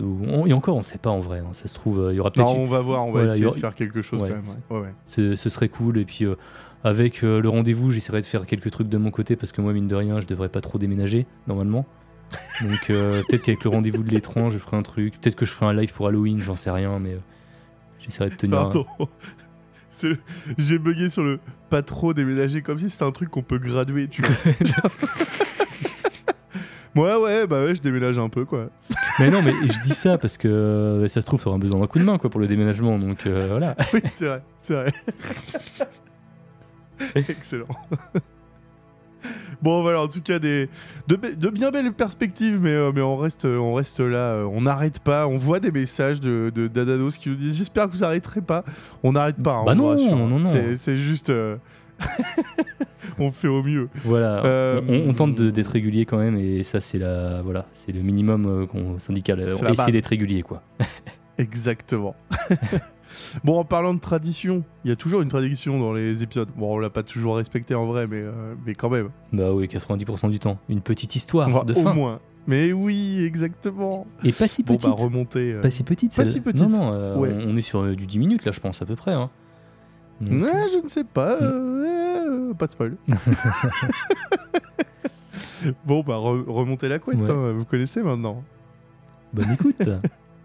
[0.46, 1.40] Et encore, on sait pas en vrai.
[1.40, 1.50] hein.
[1.54, 2.46] Ça se trouve, euh, il y aura peut-être.
[2.48, 4.36] Non, on va voir, on va Voilà, essayer aura- de faire quelque chose Ouais, quand
[4.36, 4.46] même.
[4.70, 4.78] ouais.
[4.78, 4.94] Ouais, ouais.
[5.06, 5.98] Ce, ce serait cool.
[5.98, 6.36] Et puis, euh,
[6.84, 9.74] avec euh, le rendez-vous, j'essaierai de faire quelques trucs de mon côté parce que moi,
[9.74, 11.86] mine de rien, je devrais pas trop déménager normalement.
[12.62, 15.20] Donc, euh, peut-être qu'avec le rendez-vous de l'étrange, je ferai un truc.
[15.22, 17.20] Peut-être que je ferai un live pour Halloween, j'en sais rien, mais euh,
[18.00, 18.60] j'essaierai de tenir.
[18.60, 18.86] un- Pardon.
[19.00, 19.06] C'est
[20.04, 20.18] le-
[20.58, 24.08] J'ai bugué sur le pas trop déménager comme si c'était un truc qu'on peut graduer,
[24.08, 24.32] tu vois.
[26.96, 28.70] ouais, ouais, bah ouais, je déménage un peu quoi.
[29.20, 31.80] Mais non, mais je dis ça parce que euh, ça se trouve, ça aura besoin
[31.80, 32.98] d'un coup de main quoi, pour le déménagement.
[33.00, 33.76] Donc, euh, voilà.
[33.94, 34.94] Oui, c'est vrai, c'est vrai.
[37.16, 37.66] Excellent.
[39.62, 40.70] Bon, voilà, en tout cas, des,
[41.08, 45.00] de, bien belles perspectives, mais, euh, mais on, reste, on reste là, euh, on n'arrête
[45.00, 45.28] pas.
[45.28, 48.64] On voit des messages de, de Dadados qui nous disent J'espère que vous n'arrêterez pas.
[49.04, 50.42] On n'arrête pas, hein, Bah on vous non, rassure, non, non.
[50.46, 51.30] C'est c'est juste.
[51.32, 51.56] euh,
[53.20, 53.90] on fait au mieux.
[54.06, 57.66] Voilà, Euh, on, on tente de- d'être régulier quand même, et ça c'est la, voilà,
[57.72, 59.44] c'est le minimum qu'on syndical.
[59.62, 60.62] On d'être régulier quoi.
[61.38, 62.16] Exactement.
[63.44, 66.50] bon, en parlant de tradition, il y a toujours une tradition dans les épisodes.
[66.56, 69.10] Bon, on l'a pas toujours respecté en vrai, mais, euh, mais quand même.
[69.34, 70.58] Bah oui, 90% du temps.
[70.70, 71.94] Une petite histoire Enfin, de au fin.
[71.94, 72.20] moins.
[72.48, 74.08] Mais oui, exactement.
[74.24, 74.90] Et pas si Bon, petite.
[74.90, 75.54] bah, remonter.
[75.54, 76.16] euh, Pas si petite.
[76.16, 76.70] Pas si petite.
[76.70, 77.30] Non, non, euh, Ouais.
[77.46, 79.12] on, on est sur euh, du 10 minutes là, je pense, à peu près.
[79.14, 79.30] Hein.
[80.22, 81.38] Donc, Ouais, je ne sais pas.
[81.42, 82.54] Mm.
[82.58, 82.96] pas de spoil.
[85.86, 87.20] bon, bah, re- remontez la couette.
[87.20, 87.30] Ouais.
[87.30, 88.44] hein, vous connaissez maintenant.
[89.34, 89.90] Bonne écoute.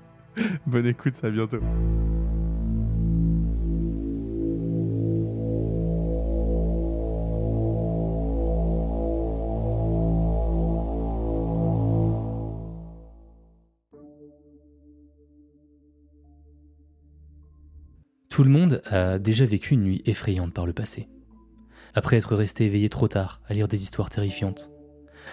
[0.67, 1.61] Bonne écoute, à bientôt.
[18.33, 21.07] Tout le monde a déjà vécu une nuit effrayante par le passé.
[21.93, 24.73] Après être resté éveillé trop tard à lire des histoires terrifiantes,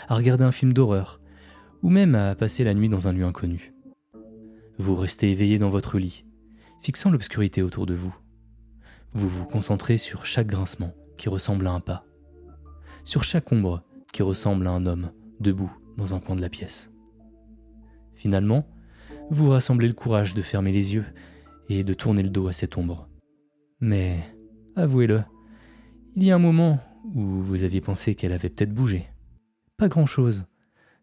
[0.09, 1.21] à regarder un film d'horreur,
[1.81, 3.73] ou même à passer la nuit dans un lieu inconnu.
[4.79, 6.25] Vous restez éveillé dans votre lit,
[6.81, 8.13] fixant l'obscurité autour de vous.
[9.13, 12.03] Vous vous concentrez sur chaque grincement qui ressemble à un pas,
[13.05, 13.81] sur chaque ombre
[14.11, 16.91] qui ressemble à un homme debout dans un coin de la pièce.
[18.13, 18.67] Finalement,
[19.29, 21.05] vous rassemblez le courage de fermer les yeux
[21.69, 23.07] et de tourner le dos à cette ombre.
[23.79, 24.19] Mais,
[24.75, 25.23] avouez-le,
[26.15, 26.79] il y a un moment
[27.15, 29.07] où vous aviez pensé qu'elle avait peut-être bougé.
[29.77, 30.45] Pas grand-chose,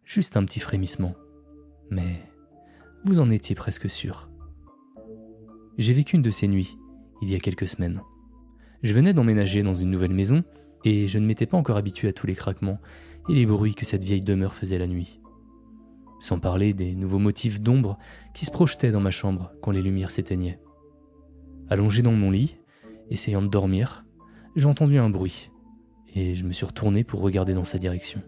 [0.05, 1.15] juste un petit frémissement.
[1.91, 2.23] Mais
[3.05, 4.29] vous en étiez presque sûr.
[5.79, 6.77] J'ai vécu une de ces nuits,
[7.23, 8.03] il y a quelques semaines.
[8.83, 10.45] Je venais d'emménager dans une nouvelle maison
[10.85, 12.81] et je ne m'étais pas encore habitué à tous les craquements
[13.29, 15.21] et les bruits que cette vieille demeure faisait la nuit.
[16.21, 17.99] Sans parler des nouveaux motifs d'ombre
[18.35, 20.59] qui se projetaient dans ma chambre quand les lumières s'éteignaient.
[21.69, 22.57] Allongé dans mon lit,
[23.11, 24.05] essayant de dormir,
[24.55, 25.51] j'ai entendu un bruit
[26.15, 28.23] et je me suis retourné pour regarder dans sa direction.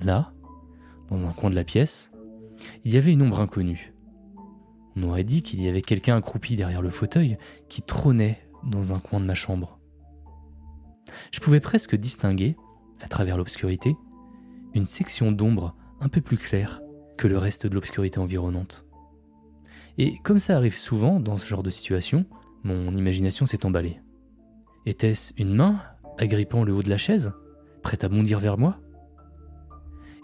[0.00, 0.32] Là,
[1.08, 2.10] dans un coin de la pièce,
[2.84, 3.94] il y avait une ombre inconnue.
[4.96, 7.38] On aurait dit qu'il y avait quelqu'un accroupi derrière le fauteuil
[7.68, 9.78] qui trônait dans un coin de ma chambre.
[11.32, 12.56] Je pouvais presque distinguer,
[13.00, 13.96] à travers l'obscurité,
[14.74, 16.80] une section d'ombre un peu plus claire
[17.16, 18.86] que le reste de l'obscurité environnante.
[19.98, 22.24] Et comme ça arrive souvent dans ce genre de situation,
[22.64, 24.00] mon imagination s'est emballée.
[24.86, 25.80] Était-ce une main
[26.18, 27.32] agrippant le haut de la chaise,
[27.82, 28.78] prête à bondir vers moi?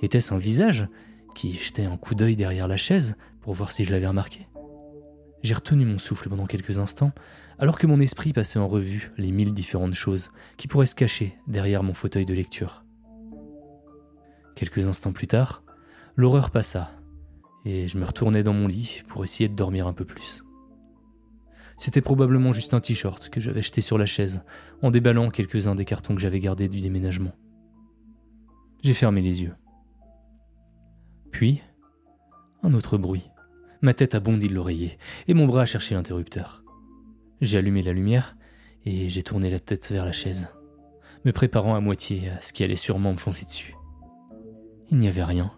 [0.02, 0.88] Était-ce un visage
[1.34, 4.48] qui jetait un coup d'œil derrière la chaise pour voir si je l'avais remarqué?
[5.42, 7.12] J'ai retenu mon souffle pendant quelques instants,
[7.58, 11.36] alors que mon esprit passait en revue les mille différentes choses qui pourraient se cacher
[11.46, 12.84] derrière mon fauteuil de lecture.
[14.54, 15.62] Quelques instants plus tard,
[16.16, 16.90] l'horreur passa,
[17.64, 20.42] et je me retournai dans mon lit pour essayer de dormir un peu plus.
[21.76, 24.42] C'était probablement juste un t-shirt que j'avais jeté sur la chaise
[24.82, 27.32] en déballant quelques-uns des cartons que j'avais gardés du déménagement.
[28.82, 29.54] J'ai fermé les yeux.
[31.30, 31.62] Puis,
[32.62, 33.28] un autre bruit.
[33.82, 34.98] Ma tête a bondi de l'oreiller
[35.28, 36.64] et mon bras a cherché l'interrupteur.
[37.42, 38.36] J'ai allumé la lumière
[38.86, 40.48] et j'ai tourné la tête vers la chaise,
[41.26, 43.76] me préparant à moitié à ce qui allait sûrement me foncer dessus.
[44.90, 45.52] Il n'y avait rien,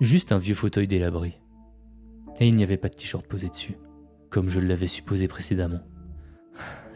[0.00, 1.40] juste un vieux fauteuil délabré.
[2.40, 3.76] Et il n'y avait pas de t-shirt posé dessus,
[4.30, 5.80] comme je l'avais supposé précédemment.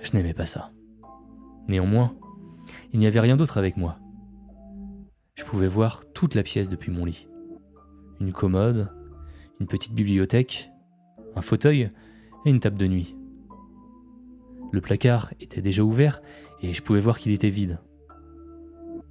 [0.03, 0.73] Je n'aimais pas ça.
[1.69, 2.15] Néanmoins,
[2.93, 3.99] il n'y avait rien d'autre avec moi.
[5.35, 7.29] Je pouvais voir toute la pièce depuis mon lit.
[8.21, 8.93] Une commode,
[9.61, 10.71] une petite bibliothèque,
[11.35, 11.91] un fauteuil
[12.45, 13.17] et une table de nuit.
[14.73, 16.23] Le placard était déjà ouvert
[16.63, 17.79] et je pouvais voir qu'il était vide.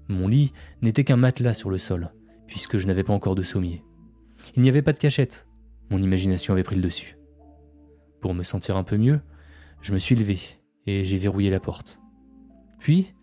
[0.08, 2.12] Mon lit n'était qu'un matelas sur le sol,
[2.52, 3.82] puisque je n'avais pas encore de sommier.
[4.58, 5.48] Il n'y avait pas de cachette,
[5.90, 7.18] mon imagination avait pris le dessus.
[8.20, 9.22] Pour me sentir un peu mieux,
[9.82, 10.38] je me suis levé
[10.86, 12.02] et j'ai verrouillé la porte.
[12.78, 13.14] Puis,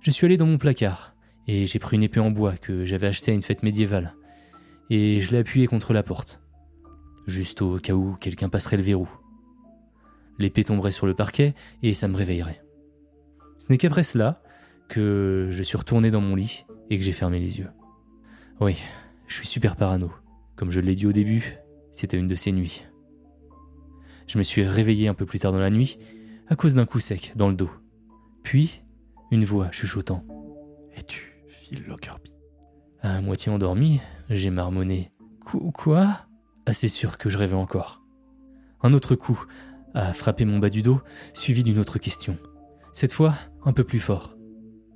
[0.00, 1.14] je suis allé dans mon placard
[1.46, 4.14] et j'ai pris une épée en bois que j'avais achetée à une fête médiévale,
[4.88, 6.40] et je l'ai appuyée contre la porte,
[7.26, 9.10] juste au cas où quelqu'un passerait le verrou.
[10.38, 12.62] L'épée tomberait sur le parquet et ça me réveillerait.
[13.58, 14.42] Ce n'est qu'après cela
[14.88, 17.68] que je suis retourné dans mon lit et que j'ai fermé les yeux.
[18.60, 18.76] Oui,
[19.26, 20.10] je suis super parano.
[20.56, 21.56] Comme je l'ai dit au début,
[21.90, 22.84] c'était une de ces nuits.
[24.26, 25.98] Je me suis réveillé un peu plus tard dans la nuit
[26.48, 27.70] à cause d'un coup sec dans le dos.
[28.42, 28.82] Puis,
[29.30, 30.24] une voix chuchotant.
[30.96, 32.34] Es-tu Phil Lockerbie
[33.00, 35.12] À moitié endormi, j'ai marmonné.
[35.46, 36.26] Qu- Quoi?
[36.66, 38.02] Assez sûr que je rêvais encore.
[38.82, 39.44] Un autre coup
[39.94, 41.00] a frappé mon bas du dos,
[41.34, 42.36] suivi d'une autre question.
[42.92, 43.34] Cette fois,
[43.64, 44.36] un peu plus fort.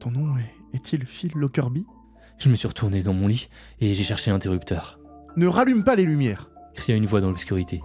[0.00, 1.86] Ton nom est- est-il Phil Lockerbie
[2.38, 3.48] Je me suis retourné dans mon lit
[3.80, 4.98] et j'ai cherché l'interrupteur.
[5.36, 7.82] Ne rallume pas les lumières cria une voix dans l'obscurité.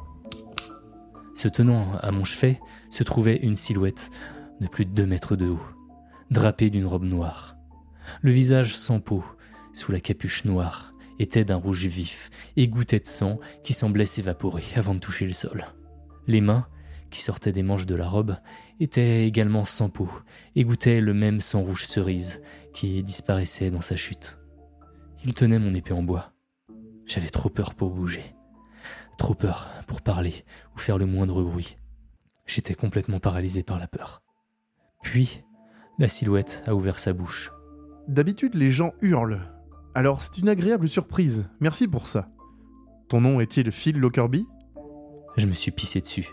[1.35, 4.09] Se tenant à mon chevet se trouvait une silhouette
[4.59, 5.61] de plus de deux mètres de haut,
[6.31, 7.55] drapée d'une robe noire.
[8.21, 9.23] Le visage sans peau,
[9.73, 14.63] sous la capuche noire, était d'un rouge vif et goûtait de sang qui semblait s'évaporer
[14.75, 15.65] avant de toucher le sol.
[16.27, 16.67] Les mains,
[17.09, 18.35] qui sortaient des manches de la robe,
[18.79, 20.09] étaient également sans peau
[20.55, 22.41] et goûtaient le même sang rouge cerise
[22.73, 24.38] qui disparaissait dans sa chute.
[25.23, 26.33] Il tenait mon épée en bois.
[27.05, 28.35] J'avais trop peur pour bouger.
[29.17, 30.45] Trop peur pour parler
[30.75, 31.77] ou faire le moindre bruit.
[32.45, 34.21] J'étais complètement paralysé par la peur.
[35.03, 35.43] Puis,
[35.97, 37.51] la silhouette a ouvert sa bouche.
[38.07, 39.41] D'habitude, les gens hurlent.
[39.93, 41.49] Alors, c'est une agréable surprise.
[41.59, 42.29] Merci pour ça.
[43.07, 44.47] Ton nom est-il Phil Lockerbie?
[45.37, 46.27] Je me suis pissé dessus.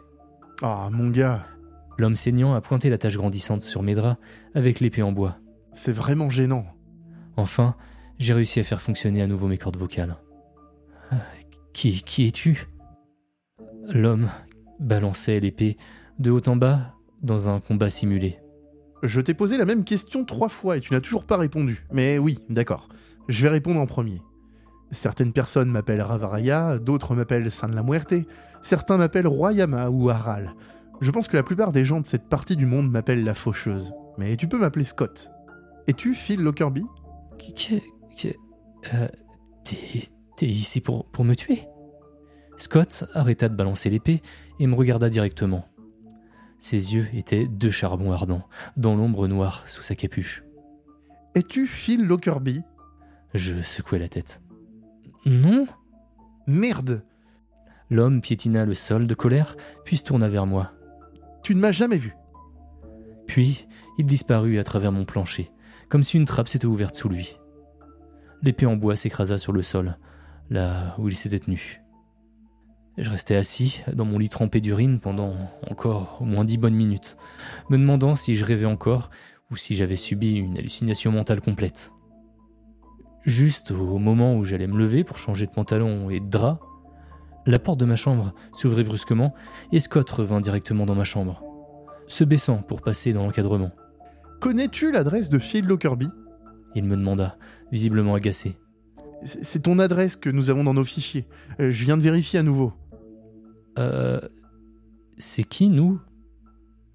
[0.63, 1.47] Ah, mon gars,
[1.99, 4.21] L'homme saignant a pointé la tache grandissante sur mes draps
[4.55, 5.39] avec l'épée en bois.
[5.73, 6.67] c'est vraiment gênant.
[7.37, 7.75] Enfin,
[8.19, 10.17] j'ai réussi à faire fonctionner à nouveau mes cordes vocales.
[11.13, 11.17] Euh,
[11.73, 12.69] Qui, qui es-tu?
[13.89, 14.29] L'homme
[14.81, 15.77] balançait l'épée
[16.19, 18.39] de haut en bas dans un combat simulé.
[19.03, 21.87] Je t'ai posé la même question trois fois et tu n'as toujours pas répondu.
[21.93, 22.89] Mais oui, d'accord.
[23.29, 24.23] Je vais répondre en premier.
[24.91, 28.15] Certaines personnes m'appellent Ravaraya, d'autres m'appellent San la Muerte,
[28.63, 30.55] certains m'appellent Royama ou Haral.
[31.01, 33.93] Je pense que la plupart des gens de cette partie du monde m'appellent la faucheuse.
[34.17, 35.31] Mais tu peux m'appeler Scott.
[35.89, 36.87] Es-tu Phil Lockerbie?
[38.25, 39.09] Euh,
[39.65, 41.63] t'es, ici pour, pour me tuer
[42.57, 44.23] Scott arrêta de balancer l'épée
[44.59, 45.67] et me regarda directement.
[46.59, 50.43] Ses yeux étaient deux charbons ardents, dans l'ombre noire sous sa capuche.
[51.35, 52.63] Es-tu Phil Lockerbie?
[53.35, 54.41] Je secouai la tête.
[55.27, 55.67] Non
[56.47, 57.05] Merde
[57.91, 60.73] L'homme piétina le sol de colère, puis se tourna vers moi.
[61.43, 62.17] Tu ne m'as jamais vu.
[63.27, 65.53] Puis, il disparut à travers mon plancher,
[65.89, 67.39] comme si une trappe s'était ouverte sous lui.
[68.47, 69.99] L'épée en bois s'écrasa sur le sol,
[70.51, 71.83] là où il s'était tenu.
[72.97, 75.35] Je restais assis dans mon lit trempé d'urine pendant
[75.69, 77.17] encore au moins dix bonnes minutes,
[77.71, 79.11] me demandant si je rêvais encore
[79.51, 81.91] ou si j'avais subi une hallucination mentale complète.
[83.25, 86.61] Juste au moment où j'allais me lever pour changer de pantalon et de drap,
[87.47, 89.35] la porte de ma chambre s'ouvrit brusquement
[89.73, 91.43] et Scott revint directement dans ma chambre,
[92.07, 93.73] se baissant pour passer dans l'encadrement.
[94.41, 96.11] Connais-tu l'adresse de Phil Lockerbie?
[96.77, 97.39] Il me demanda,
[97.73, 98.57] visiblement agacé.
[99.25, 101.27] C'est ton adresse que nous avons dans nos fichiers.
[101.61, 102.73] Euh, je viens de vérifier à nouveau.
[103.79, 104.21] Euh.
[105.19, 105.99] C'est qui, nous?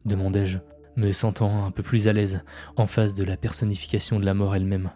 [0.05, 0.59] demandai-je,
[0.95, 2.43] me sentant un peu plus à l'aise
[2.75, 4.91] en face de la personnification de la mort elle-même.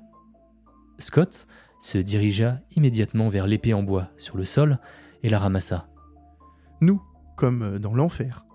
[0.99, 1.47] Scott
[1.79, 4.79] se dirigea immédiatement vers l'épée en bois sur le sol
[5.23, 5.87] et la ramassa.
[6.81, 7.01] Nous,
[7.35, 8.45] comme euh, dans l'enfer.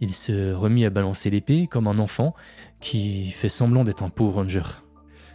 [0.00, 2.34] Il se remit à balancer l'épée comme un enfant
[2.80, 4.62] qui fait semblant d'être un Power Ranger.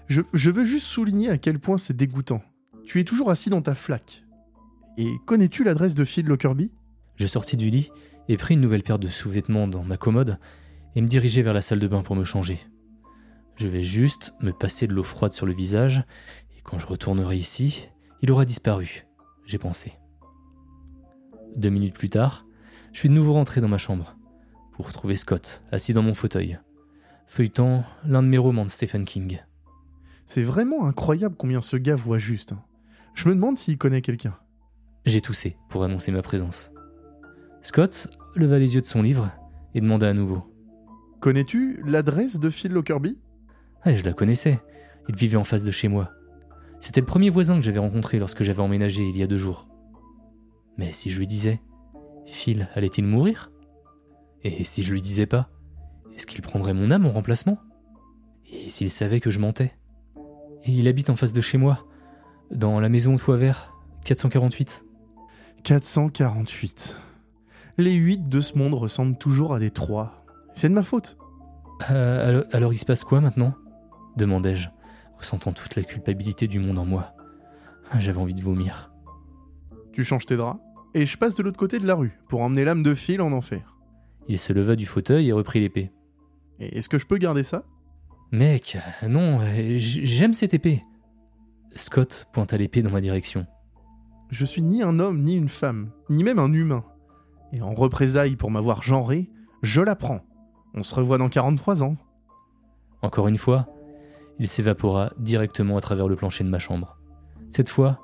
[0.10, 2.42] Je, veux juste souligner à quel point c'est dégoûtant.
[2.84, 4.24] Tu es toujours assis dans ta flaque.
[4.98, 6.72] Et connais-tu l'adresse de Phil Lockerbie
[7.16, 7.92] Je sortis du lit
[8.28, 10.40] et pris une nouvelle paire de sous-vêtements dans ma commode
[10.96, 12.58] et me dirigeai vers la salle de bain pour me changer.
[13.56, 16.04] Je vais juste me passer de l'eau froide sur le visage
[16.58, 17.88] et quand je retournerai ici,
[18.24, 19.06] il aura disparu,
[19.46, 19.94] j'ai pensé.
[21.56, 22.48] Deux minutes plus tard,
[22.94, 24.18] je suis de nouveau rentré dans ma chambre
[24.72, 26.58] pour trouver Scott assis dans mon fauteuil,
[27.28, 29.40] feuilletant l'un de mes romans de Stephen King.
[30.30, 32.52] C'est vraiment incroyable combien ce gars voit juste.
[32.52, 32.62] hein.
[33.16, 34.38] Je me demande s'il connaît quelqu'un.
[35.08, 36.72] J'ai toussé pour annoncer ma présence.
[37.64, 39.32] Scott leva les yeux de son livre
[39.74, 40.44] et demanda à nouveau.
[41.20, 43.18] Connais-tu l'adresse de Phil Lockerbie?
[43.82, 44.62] Ah, je la connaissais.
[45.08, 46.12] Il vivait en face de chez moi.
[46.80, 49.68] C'était le premier voisin que j'avais rencontré lorsque j'avais emménagé il y a deux jours.
[50.78, 51.60] Mais si je lui disais,
[52.28, 53.52] Phil allait-il mourir?
[54.44, 55.50] Et si je lui disais pas,
[56.16, 57.58] est-ce qu'il prendrait mon âme en remplacement?
[58.54, 59.74] Et s'il savait que je mentais?
[60.66, 61.86] Et il habite en face de chez moi,
[62.52, 63.74] dans la maison au toit vert,
[64.06, 64.86] 448.
[65.64, 66.98] 448.
[67.78, 70.26] Les 8 de ce monde ressemblent toujours à des 3.
[70.54, 71.18] C'est de ma faute.
[71.92, 73.54] Euh, alors, alors il se passe quoi maintenant?
[74.18, 74.68] demandai-je,
[75.18, 77.14] ressentant toute la culpabilité du monde en moi.
[77.98, 78.92] J'avais envie de vomir.
[79.94, 80.60] Tu changes tes draps
[80.94, 83.32] et je passe de l'autre côté de la rue pour emmener l'âme de fil en
[83.32, 83.78] enfer.
[84.28, 85.92] Il se leva du fauteuil et reprit l'épée.
[86.60, 87.64] Est-ce que je peux garder ça?
[88.32, 88.78] Mec,
[89.08, 89.40] non,
[89.78, 90.84] j'aime cette épée.
[91.76, 93.48] Scott pointa l'épée dans ma direction.
[94.30, 96.84] Je suis ni un homme ni une femme, ni même un humain.
[97.52, 99.32] Et en représailles pour m'avoir genré,
[99.64, 100.22] je la prends.
[100.76, 101.98] On se revoit dans 43 ans.
[103.02, 103.68] Encore une fois,
[104.38, 107.00] il s'évapora directement à travers le plancher de ma chambre.
[107.50, 108.00] Cette fois,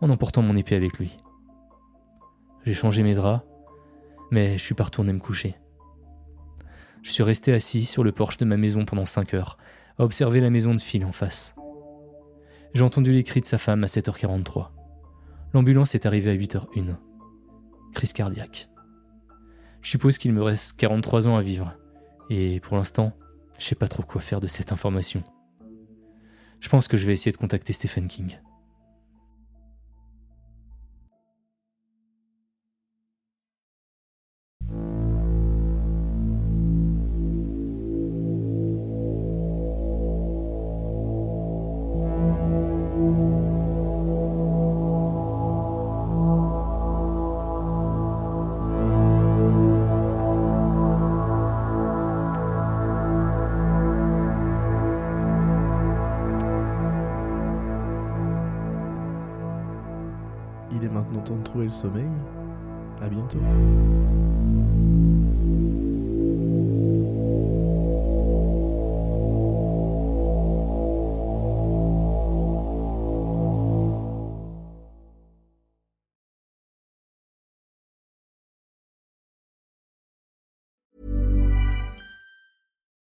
[0.00, 1.16] en emportant mon épée avec lui.
[2.64, 3.44] J'ai changé mes draps,
[4.32, 5.54] mais je suis pas retourné me coucher.
[7.08, 9.56] Je suis resté assis sur le porche de ma maison pendant 5 heures,
[9.98, 11.54] à observer la maison de Phil en face.
[12.74, 14.68] J'ai entendu les cris de sa femme à 7h43.
[15.54, 16.96] L'ambulance est arrivée à 8h01.
[17.94, 18.68] Crise cardiaque.
[19.80, 21.78] Je suppose qu'il me reste 43 ans à vivre,
[22.28, 23.14] et pour l'instant,
[23.58, 25.24] je sais pas trop quoi faire de cette information.
[26.60, 28.38] Je pense que je vais essayer de contacter Stephen King.
[61.68, 62.04] Le sommeil.
[63.02, 63.38] À bientôt.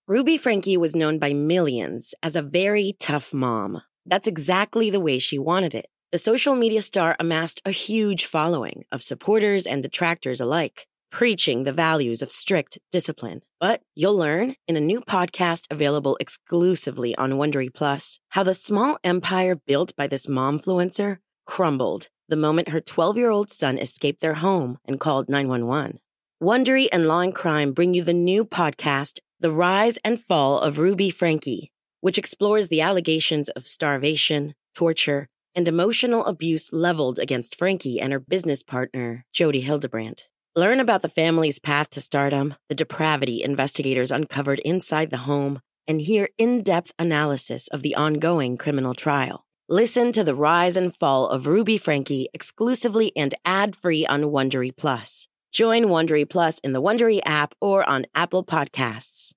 [0.06, 3.80] Ruby Frankie was known by millions as a very tough mom.
[4.04, 5.86] That's exactly the way she wanted it.
[6.12, 11.72] The social media star amassed a huge following of supporters and detractors alike, preaching the
[11.72, 13.42] values of strict discipline.
[13.60, 18.98] But you'll learn in a new podcast available exclusively on Wondery Plus how the small
[19.04, 24.98] empire built by this momfluencer crumbled the moment her 12-year-old son escaped their home and
[24.98, 26.00] called 911.
[26.42, 30.80] Wondery and Law and Crime bring you the new podcast, The Rise and Fall of
[30.80, 38.00] Ruby Frankie, which explores the allegations of starvation, torture, and emotional abuse leveled against Frankie
[38.00, 40.28] and her business partner, Jody Hildebrandt.
[40.56, 46.00] Learn about the family's path to stardom, the depravity investigators uncovered inside the home, and
[46.00, 49.44] hear in depth analysis of the ongoing criminal trial.
[49.68, 54.76] Listen to the rise and fall of Ruby Frankie exclusively and ad free on Wondery
[54.76, 55.28] Plus.
[55.52, 59.32] Join Wondery Plus in the Wondery app or on Apple Podcasts.